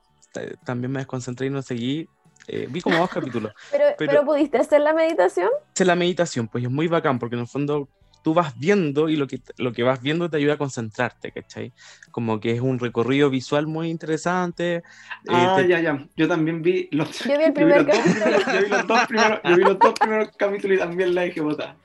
[0.64, 2.08] también me desconcentré y no seguí.
[2.46, 3.52] Eh, vi como dos capítulos.
[3.70, 5.48] Pero, pero, ¿pudiste hacer la meditación?
[5.72, 7.88] Hacer la meditación, pues es muy bacán, porque en el fondo
[8.22, 11.72] tú vas viendo y lo que, lo que vas viendo te ayuda a concentrarte, ¿cachai?
[12.10, 14.76] Como que es un recorrido visual muy interesante.
[14.76, 14.82] Eh,
[15.28, 16.06] ah, ya, ya.
[16.16, 18.24] Yo también vi los, yo vi el primer capítulo.
[18.54, 21.40] yo, vi los dos primeros, yo vi los dos primeros capítulos y también la dije
[21.40, 21.76] botar.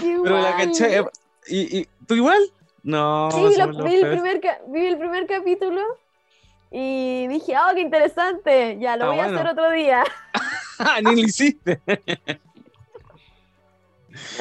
[0.00, 1.04] Pero la cachai.
[1.46, 2.40] ¿Y, ¿Y, tú igual?
[2.82, 3.30] No.
[3.30, 5.80] Sí, vi, el primer, vi el primer capítulo
[6.70, 10.04] y dije, oh, qué interesante, ya lo ah, voy a hacer otro día.
[11.04, 11.80] Ni lo hiciste.
[11.86, 11.96] no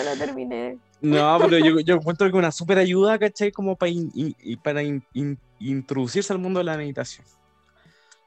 [0.03, 0.77] lo terminé.
[0.99, 3.51] No, pero yo, yo encuentro que una súper ayuda, ¿cachai?
[3.51, 3.91] Como para,
[4.63, 4.81] para
[5.59, 7.25] introducirse al mundo de la meditación.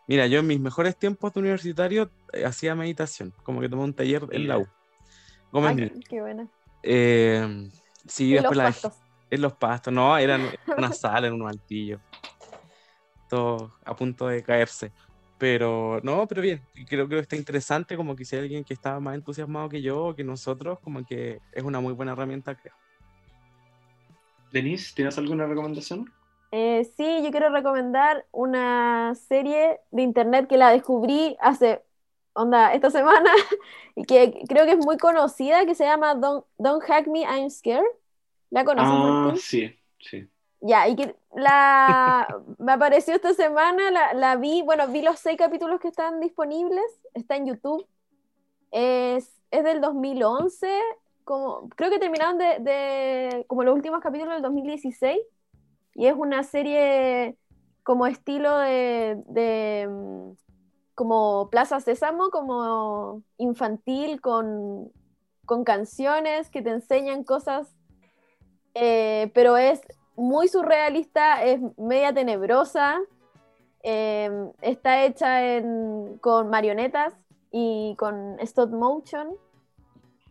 [0.07, 3.95] Mira, yo en mis mejores tiempos de universitario eh, hacía meditación, como que tomé un
[3.95, 4.67] taller en la U.
[5.53, 6.49] Ay, qué, buena.
[6.83, 7.69] Eh,
[8.07, 8.75] sí, después la
[9.31, 12.01] En los pastos, no, eran en una sala, en un altillo
[13.85, 14.93] a punto de caerse.
[15.39, 19.01] Pero no, pero bien, creo, que está interesante, como que si hay alguien que está
[19.01, 22.75] más entusiasmado que yo o que nosotros, como que es una muy buena herramienta, creo.
[24.53, 26.13] Denise, ¿tienes alguna recomendación?
[26.53, 31.83] Eh, sí, yo quiero recomendar una serie de internet que la descubrí hace,
[32.33, 33.31] onda, esta semana,
[33.97, 37.51] y que creo que es muy conocida, que se llama Don't, Don't Hack Me, I'm
[37.51, 37.85] Scared.
[38.51, 40.29] ¿La conoces, ah, Sí, sí.
[40.61, 42.27] Ya, y que la,
[42.59, 46.85] me apareció esta semana, la, la, vi, bueno, vi los seis capítulos que están disponibles,
[47.15, 47.87] está en YouTube.
[48.71, 50.69] Es, es del 2011,
[51.25, 55.19] como, creo que terminaron de, de, como los últimos capítulos del 2016,
[55.95, 57.37] y es una serie
[57.83, 60.33] como estilo de, de mm,
[61.01, 64.93] como Plaza Sésamo, como infantil, con,
[65.47, 67.75] con canciones que te enseñan cosas,
[68.75, 69.81] eh, pero es
[70.15, 73.01] muy surrealista, es media tenebrosa,
[73.83, 75.41] em, está hecha
[76.21, 77.15] con marionetas
[77.51, 79.29] y con stop motion.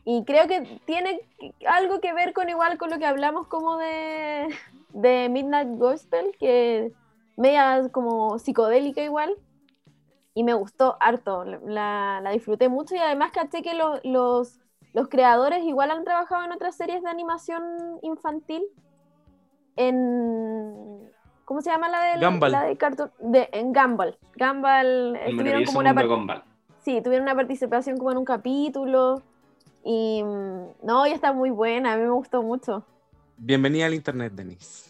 [0.06, 1.20] Y creo que tiene
[1.66, 4.50] algo que ver con igual con lo que hablamos como de,
[4.90, 6.94] de Midnight Gospel, que
[7.38, 9.36] media como psicodélica igual.
[10.40, 14.00] Y me gustó harto, la, disfruté mucho y además caché que los,
[14.94, 17.62] los creadores igual han trabajado en otras series de animación
[18.04, 18.64] infantil
[19.76, 21.12] en
[21.44, 22.54] ¿cómo se llama la de Gumball.
[22.54, 23.12] la de cartoon?
[23.20, 24.18] De, en Gumball.
[24.38, 26.44] Gumball eh, tuvieron como una
[26.86, 29.22] Sí, tuvieron una participación como en un capítulo
[29.84, 32.86] y mm, no, y está muy buena, a mí me gustó mucho.
[33.36, 34.89] Bienvenida al internet, Denise.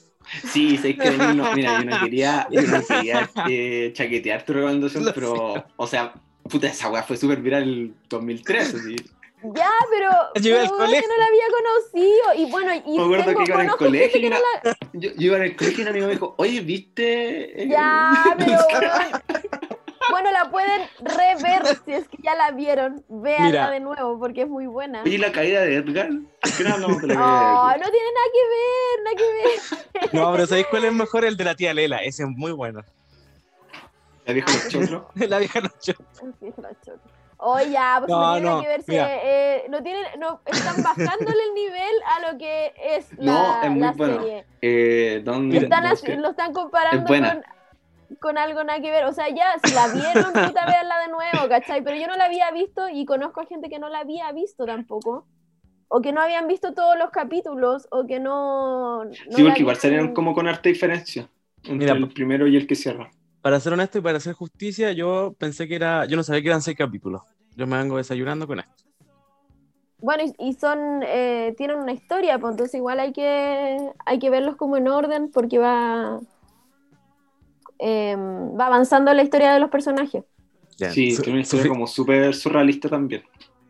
[0.51, 5.05] Sí, sé que no, mira, yo no quería, yo no quería eh, chaquetear tu recomendación,
[5.05, 6.13] Lo pero, o sea,
[6.43, 8.95] puta, esa weá fue súper viral en el 2003, así.
[9.55, 11.01] Ya, pero, al pero colegio.
[11.01, 12.45] que no la había conocido.
[12.47, 14.77] Y bueno, y Me acuerdo tengo, que iba en el colegio y una- la...
[14.93, 17.67] Yo, yo iba en el colegio y un amigo me dijo, oye, ¿viste?
[17.69, 18.57] Ya, pero
[20.09, 23.03] bueno, la pueden rever si es que ya la vieron.
[23.09, 23.69] Véanla Mira.
[23.71, 25.03] de nuevo porque es muy buena.
[25.03, 26.09] Oye, la caída de Edgar.
[26.41, 29.15] ¿Por qué no hablamos de la Oh, caída de no tiene nada que ver, nada
[29.17, 30.13] que ver.
[30.13, 31.25] No, pero ¿sabéis cuál es mejor?
[31.25, 31.97] El de la tía Lela.
[31.97, 32.81] Ese es muy bueno.
[34.25, 35.03] La vieja los choclos.
[35.15, 35.95] La vieja noche.
[36.13, 36.25] Sí,
[36.57, 36.99] lo choco.
[37.41, 38.97] Oh, ya, pues No, no, tiene nada no, que verse.
[39.23, 43.69] eh, no tienen, no, están bajándole el nivel a lo que es la, No, es
[43.71, 44.13] muy la bueno.
[44.21, 44.45] serie.
[44.61, 45.61] Eh, don, Mira.
[45.63, 47.43] Están así- lo están comparando Es con,
[48.19, 49.05] con algo nada que ver.
[49.05, 51.83] O sea, ya, si la vieron, puta, veanla de nuevo, ¿cachai?
[51.83, 54.65] Pero yo no la había visto y conozco a gente que no la había visto
[54.65, 55.27] tampoco.
[55.87, 59.05] O que no habían visto todos los capítulos, o que no.
[59.05, 61.27] no Sí, porque igual salieron como con harta diferencia
[61.63, 63.09] entre Mira, el primero y el que cierra.
[63.41, 66.05] Para ser honesto y para hacer justicia, yo pensé que era.
[66.05, 67.23] Yo no sabía que eran seis capítulos.
[67.55, 68.83] Yo me vengo desayunando con esto.
[70.01, 74.29] Bueno, y, y son, eh, tienen una historia, pues entonces igual hay que, hay que
[74.29, 76.21] verlos como en orden porque va,
[77.79, 80.23] eh, va avanzando la historia de los personajes.
[80.77, 83.23] Ya, Sí, tiene una historia como súper surrealista también.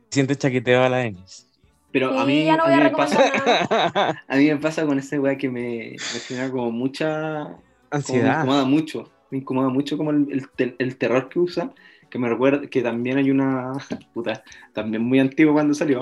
[0.04, 1.48] Suficiente chaqueteo a la Denis.
[1.92, 3.18] Pero a Sí, mí, ya no a voy mí a me pasa,
[4.28, 8.30] a mí me pasa con esa weá que me, me genera como mucha como me
[8.30, 8.38] Ansiedad.
[8.38, 9.12] incomoda mucho.
[9.32, 11.72] Me incomoda mucho como el, el el terror que usa.
[12.10, 13.74] Que me recuerda que también hay una.
[14.14, 14.44] Puta,
[14.74, 16.00] también muy antiguo cuando salió.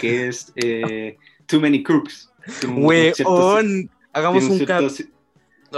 [0.00, 2.30] Que es eh, Too Many Crooks.
[2.64, 4.74] Un- un Weón, hagamos un cierto-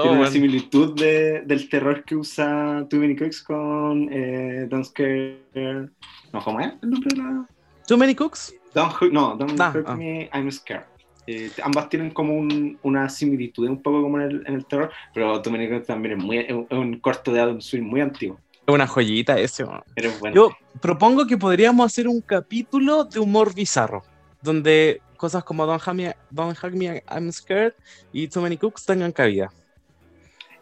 [0.03, 5.89] tiene una similitud de- del terror que usa Too Many Crooks con eh, Don't Scare.
[6.33, 7.47] No, ¿cómo es el nombre de la.?
[7.87, 8.55] Too many cooks.
[8.75, 9.97] Don't no, Don't Ah, Hurt ah.
[9.97, 10.85] Me, I'm Scared.
[11.27, 14.91] Eh, ambas tienen como un- una similitud, un poco como en el, en el terror,
[15.15, 18.39] pero Too Many Crooks también es, muy, es un- corto de Adam Swing muy antiguo.
[18.67, 19.65] Es una joyita ese.
[19.95, 20.35] Pero bueno.
[20.35, 24.03] Yo propongo que podríamos hacer un capítulo de humor bizarro,
[24.43, 27.75] donde cosas como Don't Hug Me, Don't Hug Me I'm Scared
[28.13, 29.51] y Too Many Cooks tengan cabida.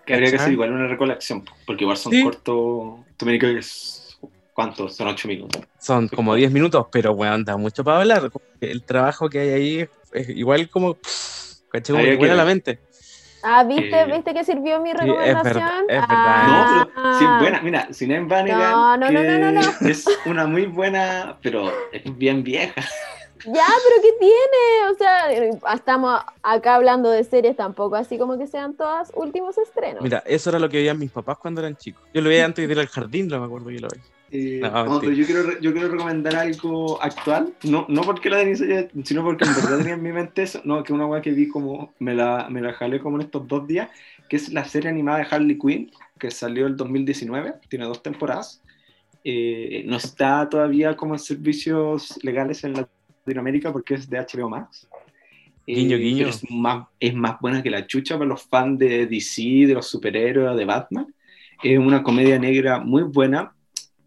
[0.06, 2.22] Que habría que hacer igual una recolección, porque igual son Sí.
[2.22, 2.44] cortos.
[3.16, 4.18] Too Many Crooks,
[4.52, 4.96] ¿cuántos?
[4.96, 5.62] Son 8 minutos.
[5.78, 8.30] Son como 10 minutos, pero weón, da mucho para hablar.
[8.60, 10.98] El trabajo que hay ahí es, es igual como.
[11.70, 12.04] ¿Cachai?
[12.04, 12.80] Que vuela la mente.
[13.44, 15.42] Ah, ¿viste, Eh, ¿viste que sirvió mi es recomendación?
[15.42, 16.08] verdad, es verdad.
[16.08, 17.60] Ah, No, pero sí es buena.
[17.62, 19.88] Mira, Sinem Vanigan, No, no, no, que no, no, no.
[19.88, 22.84] es una muy buena, pero es bien vieja.
[23.44, 24.90] Ya, pero ¿qué tiene?
[24.92, 30.02] O sea, estamos acá hablando de series tampoco, así como que sean todas últimos estrenos.
[30.02, 32.02] Mira, eso era lo que veían mis papás cuando eran chicos.
[32.14, 34.04] Yo lo veía antes de ir al jardín, no me acuerdo que lo veía.
[34.34, 35.00] Eh, No, no, mentira.
[35.00, 39.22] pero yo quiero, yo quiero recomendar algo actual, no, no porque la Denise haya, sino
[39.22, 41.92] porque en verdad tenía en mi mente eso, no, que una weá que vi como,
[41.98, 43.90] me la, me la jalé como en estos dos días,
[44.30, 48.60] que es la serie animada de Harley Quinn, que salió el 2019, tiene dos temporadas,
[49.24, 52.72] Eh, no está todavía como en servicios legales en
[53.24, 54.88] Latinoamérica porque es de HBO Max.
[55.66, 56.18] Eh, Guiño, guiño.
[56.18, 59.74] pero Es más, es más buena que la chucha para los fans de DC, de
[59.74, 61.06] los superhéroes, de Batman.
[61.62, 63.52] Es una comedia negra muy buena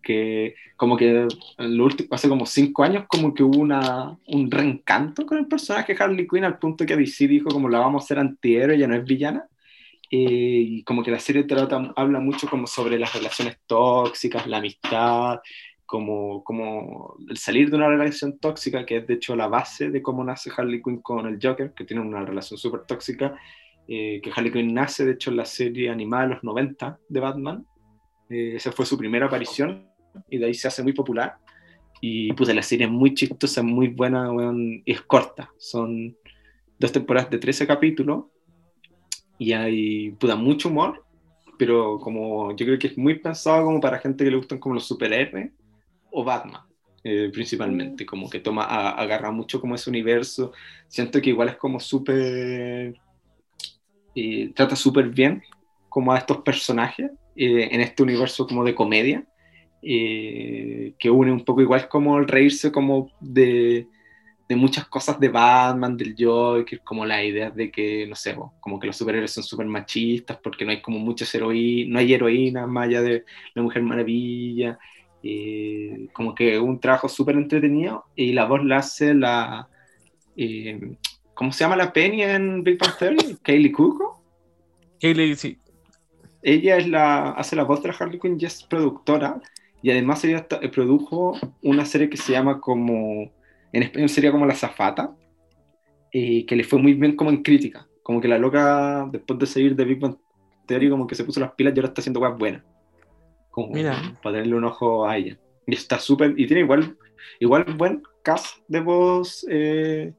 [0.01, 4.51] que como que en lo último, hace como cinco años como que hubo una, un
[4.51, 8.05] reencanto con el personaje Harley Quinn al punto que DC dijo como la vamos a
[8.05, 9.47] hacer antihéroe, ya no es villana.
[10.11, 14.57] Eh, y como que la serie trata, habla mucho como sobre las relaciones tóxicas, la
[14.57, 15.39] amistad,
[15.86, 20.02] como, como el salir de una relación tóxica, que es de hecho la base de
[20.02, 23.36] cómo nace Harley Quinn con el Joker, que tiene una relación súper tóxica,
[23.88, 27.20] eh, que Harley Quinn nace de hecho en la serie animada de los 90 de
[27.20, 27.66] Batman.
[28.30, 29.88] Eh, esa fue su primera aparición
[30.30, 31.38] y de ahí se hace muy popular.
[32.02, 35.52] Y pues la serie es muy chistosa, muy buena, weón, y es corta.
[35.57, 36.16] Son
[36.80, 38.26] dos temporadas de 13 capítulos
[39.38, 41.06] y hay puta, mucho humor,
[41.57, 44.76] pero como yo creo que es muy pensado como para gente que le gustan como
[44.76, 45.52] los superhéroes
[46.20, 46.62] o Batman.
[47.08, 50.52] eh, principalmente, como que toma, a- agarra mucho como ese universo,
[50.88, 52.96] siento que igual es como súper,
[54.16, 55.44] eh, trata súper bien
[55.90, 59.26] como a estos personajes eh, en este universo como de comedia,
[59.82, 63.90] eh, que une un poco igual como el reírse como de,
[64.50, 68.80] de muchas cosas de Batman, del Joker, como las ideas de que, no sé, como
[68.80, 72.68] que los superhéroes son súper machistas porque no hay como muchas heroínas, no hay heroínas
[72.70, 73.26] más allá de
[73.56, 74.80] la Mujer Maravilla,
[75.27, 79.68] eh, como que un trabajo súper entretenido y la voz la hace la,
[80.38, 80.97] eh,
[81.34, 83.38] ¿cómo se llama la Penny en Big Bang Theory?
[83.41, 84.23] Kaylee Cuoco.
[85.02, 85.57] Kaylee, sí.
[86.43, 89.41] Ella es la, hace la voz de la Harley Quinn y es productora.
[89.81, 93.31] Y además ella eh, produjo una serie que se llama como,
[93.73, 95.15] en español sería como La Zafata,
[96.11, 97.88] y que le fue muy bien como en crítica.
[98.03, 100.18] Como que la loca, después de seguir de Big Bang
[100.68, 102.74] Theory, como que se puso las pilas y ahora está haciendo cosas buenas.
[103.56, 103.95] Como Mira.
[104.22, 105.40] para tenerle un ojo a ella.
[105.65, 106.98] Y está súper, y tiene igual,
[107.40, 110.14] igual buen cast de voz eh,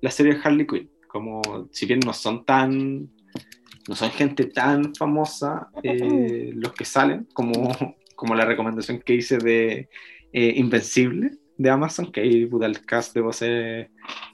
[0.00, 0.90] la serie de Harley Quinn.
[1.06, 1.42] Como,
[1.72, 3.10] si bien no son tan,
[3.86, 7.52] no son gente tan famosa, eh, los que salen, como,
[8.16, 9.90] como la recomendación que hice de
[10.32, 13.88] eh, Invencible de Amazon, que ahí puta, el cast de voz es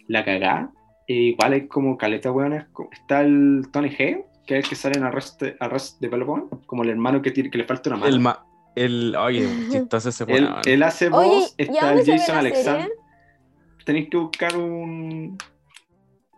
[0.07, 0.73] la cagada.
[1.09, 2.65] E igual hay como caleta, weón.
[2.93, 6.91] Está el Tony Hale, que es el que sale en Arrest, Arrest Development, como el
[6.91, 8.15] hermano que, tiene, que le falta una mano.
[8.15, 12.37] El, ma el oye, chistoso ese él, él hace voz, ¿y a está el Jason
[12.37, 12.91] Alexander.
[13.85, 15.39] Tenéis que buscar un.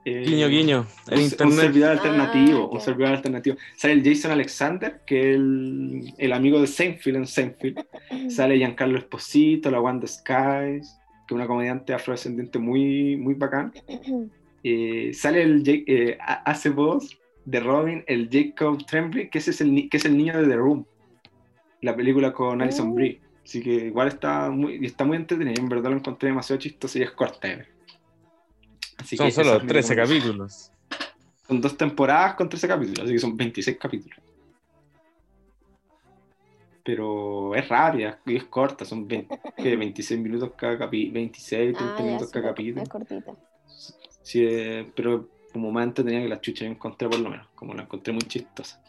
[0.04, 0.86] eh, Guiño, guiño.
[1.10, 3.56] Un, servidor alternativo, Ah, un servidor alternativo.
[3.76, 7.84] Sale el Jason Alexander, que es el, el amigo de Seinfeld en Seinfeld.
[8.30, 13.72] Sale Giancarlo Esposito, la Wanda Skies, que es una comediante afrodescendiente muy, muy bacán.
[14.64, 17.16] Eh, sale el eh, ha- hace voz
[17.50, 20.56] de Robin, el Jacob Tremblay, que, ese es el, que es el niño de The
[20.56, 20.84] Room,
[21.80, 22.94] la película con Alison Mm.
[22.94, 23.20] Brie.
[23.44, 25.62] Así que igual está muy, está muy entretenido.
[25.62, 27.48] En verdad lo encontré demasiado chistoso y es corta.
[27.48, 27.66] eh.
[28.98, 30.20] Así Son que solo es mi 13 recomendación.
[30.20, 30.72] capítulos.
[31.46, 34.18] Son dos temporadas con 13 capítulos, así que son 26 capítulos.
[36.84, 39.76] Pero es rápida y es corta, son 20 ¿qué?
[39.76, 42.82] 26 minutos cada capítulo, 26, 30 Ah, ya, minutos cada capítulo.
[42.82, 43.32] es cortita.
[44.22, 47.74] Sí, eh, pero como más entretenida que la chucha yo encontré por lo menos, como
[47.74, 48.82] la encontré muy chistosa.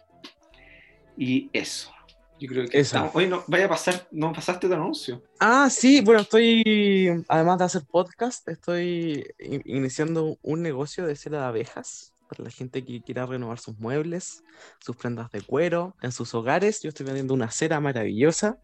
[1.17, 1.91] Y eso.
[2.39, 5.21] Yo creo que estamos- Oye, no, vaya a pasar, no pasaste tu anuncio.
[5.39, 11.39] Ah, sí, bueno, estoy, además de hacer podcast, estoy in- iniciando un negocio de cera
[11.39, 14.43] de abejas para la gente que quiera renovar sus muebles,
[14.79, 16.81] sus prendas de cuero en sus hogares.
[16.81, 18.57] Yo estoy vendiendo una cera maravillosa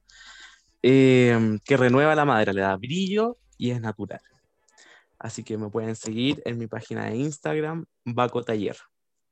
[0.83, 4.21] eh, que renueva la madera, le da brillo y es natural.
[5.25, 8.77] Así que me pueden seguir en mi página de Instagram, Vaco Taller.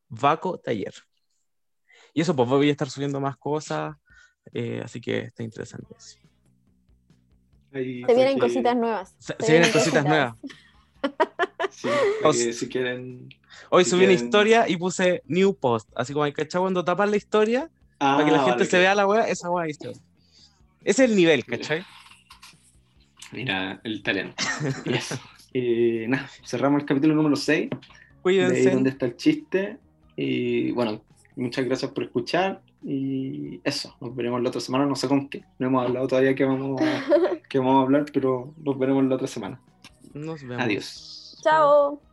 [0.09, 0.95] Vaco Taller.
[2.15, 3.95] Y eso, pues voy a estar subiendo más cosas,
[4.51, 5.93] eh, así que está interesante.
[5.95, 6.17] eso.
[7.71, 9.15] Ahí, Se vienen cositas nuevas.
[9.19, 10.33] Se, se vienen cositas nuevas.
[11.69, 11.89] Sí,
[12.47, 13.29] que si quieren.
[13.69, 15.91] Hoy Si subí una historia y puse new post.
[15.95, 18.79] Así como hay cachado cuando tapas la historia, para que la Ah, gente vale, se
[18.79, 20.01] vea la weá, esa es historia.
[20.83, 21.85] Ese es el nivel, ¿cachai?
[23.31, 24.43] Mira, el talento.
[24.85, 25.19] Y eso.
[25.53, 27.69] Eh, nada, cerramos el capítulo número 6.
[27.69, 27.79] De ahí
[28.21, 28.71] Cuídense.
[28.71, 29.77] donde está el chiste.
[30.15, 31.01] Y bueno,
[31.35, 32.61] muchas gracias por escuchar.
[32.83, 34.85] Y eso, nos veremos la otra semana.
[34.85, 35.43] No sé con qué.
[35.59, 36.81] No hemos hablado todavía que vamos,
[37.49, 39.61] que vamos a hablar, pero nos veremos la otra semana.
[40.13, 40.63] Nos vemos.
[40.63, 41.39] Adiós.
[41.43, 42.12] Chao.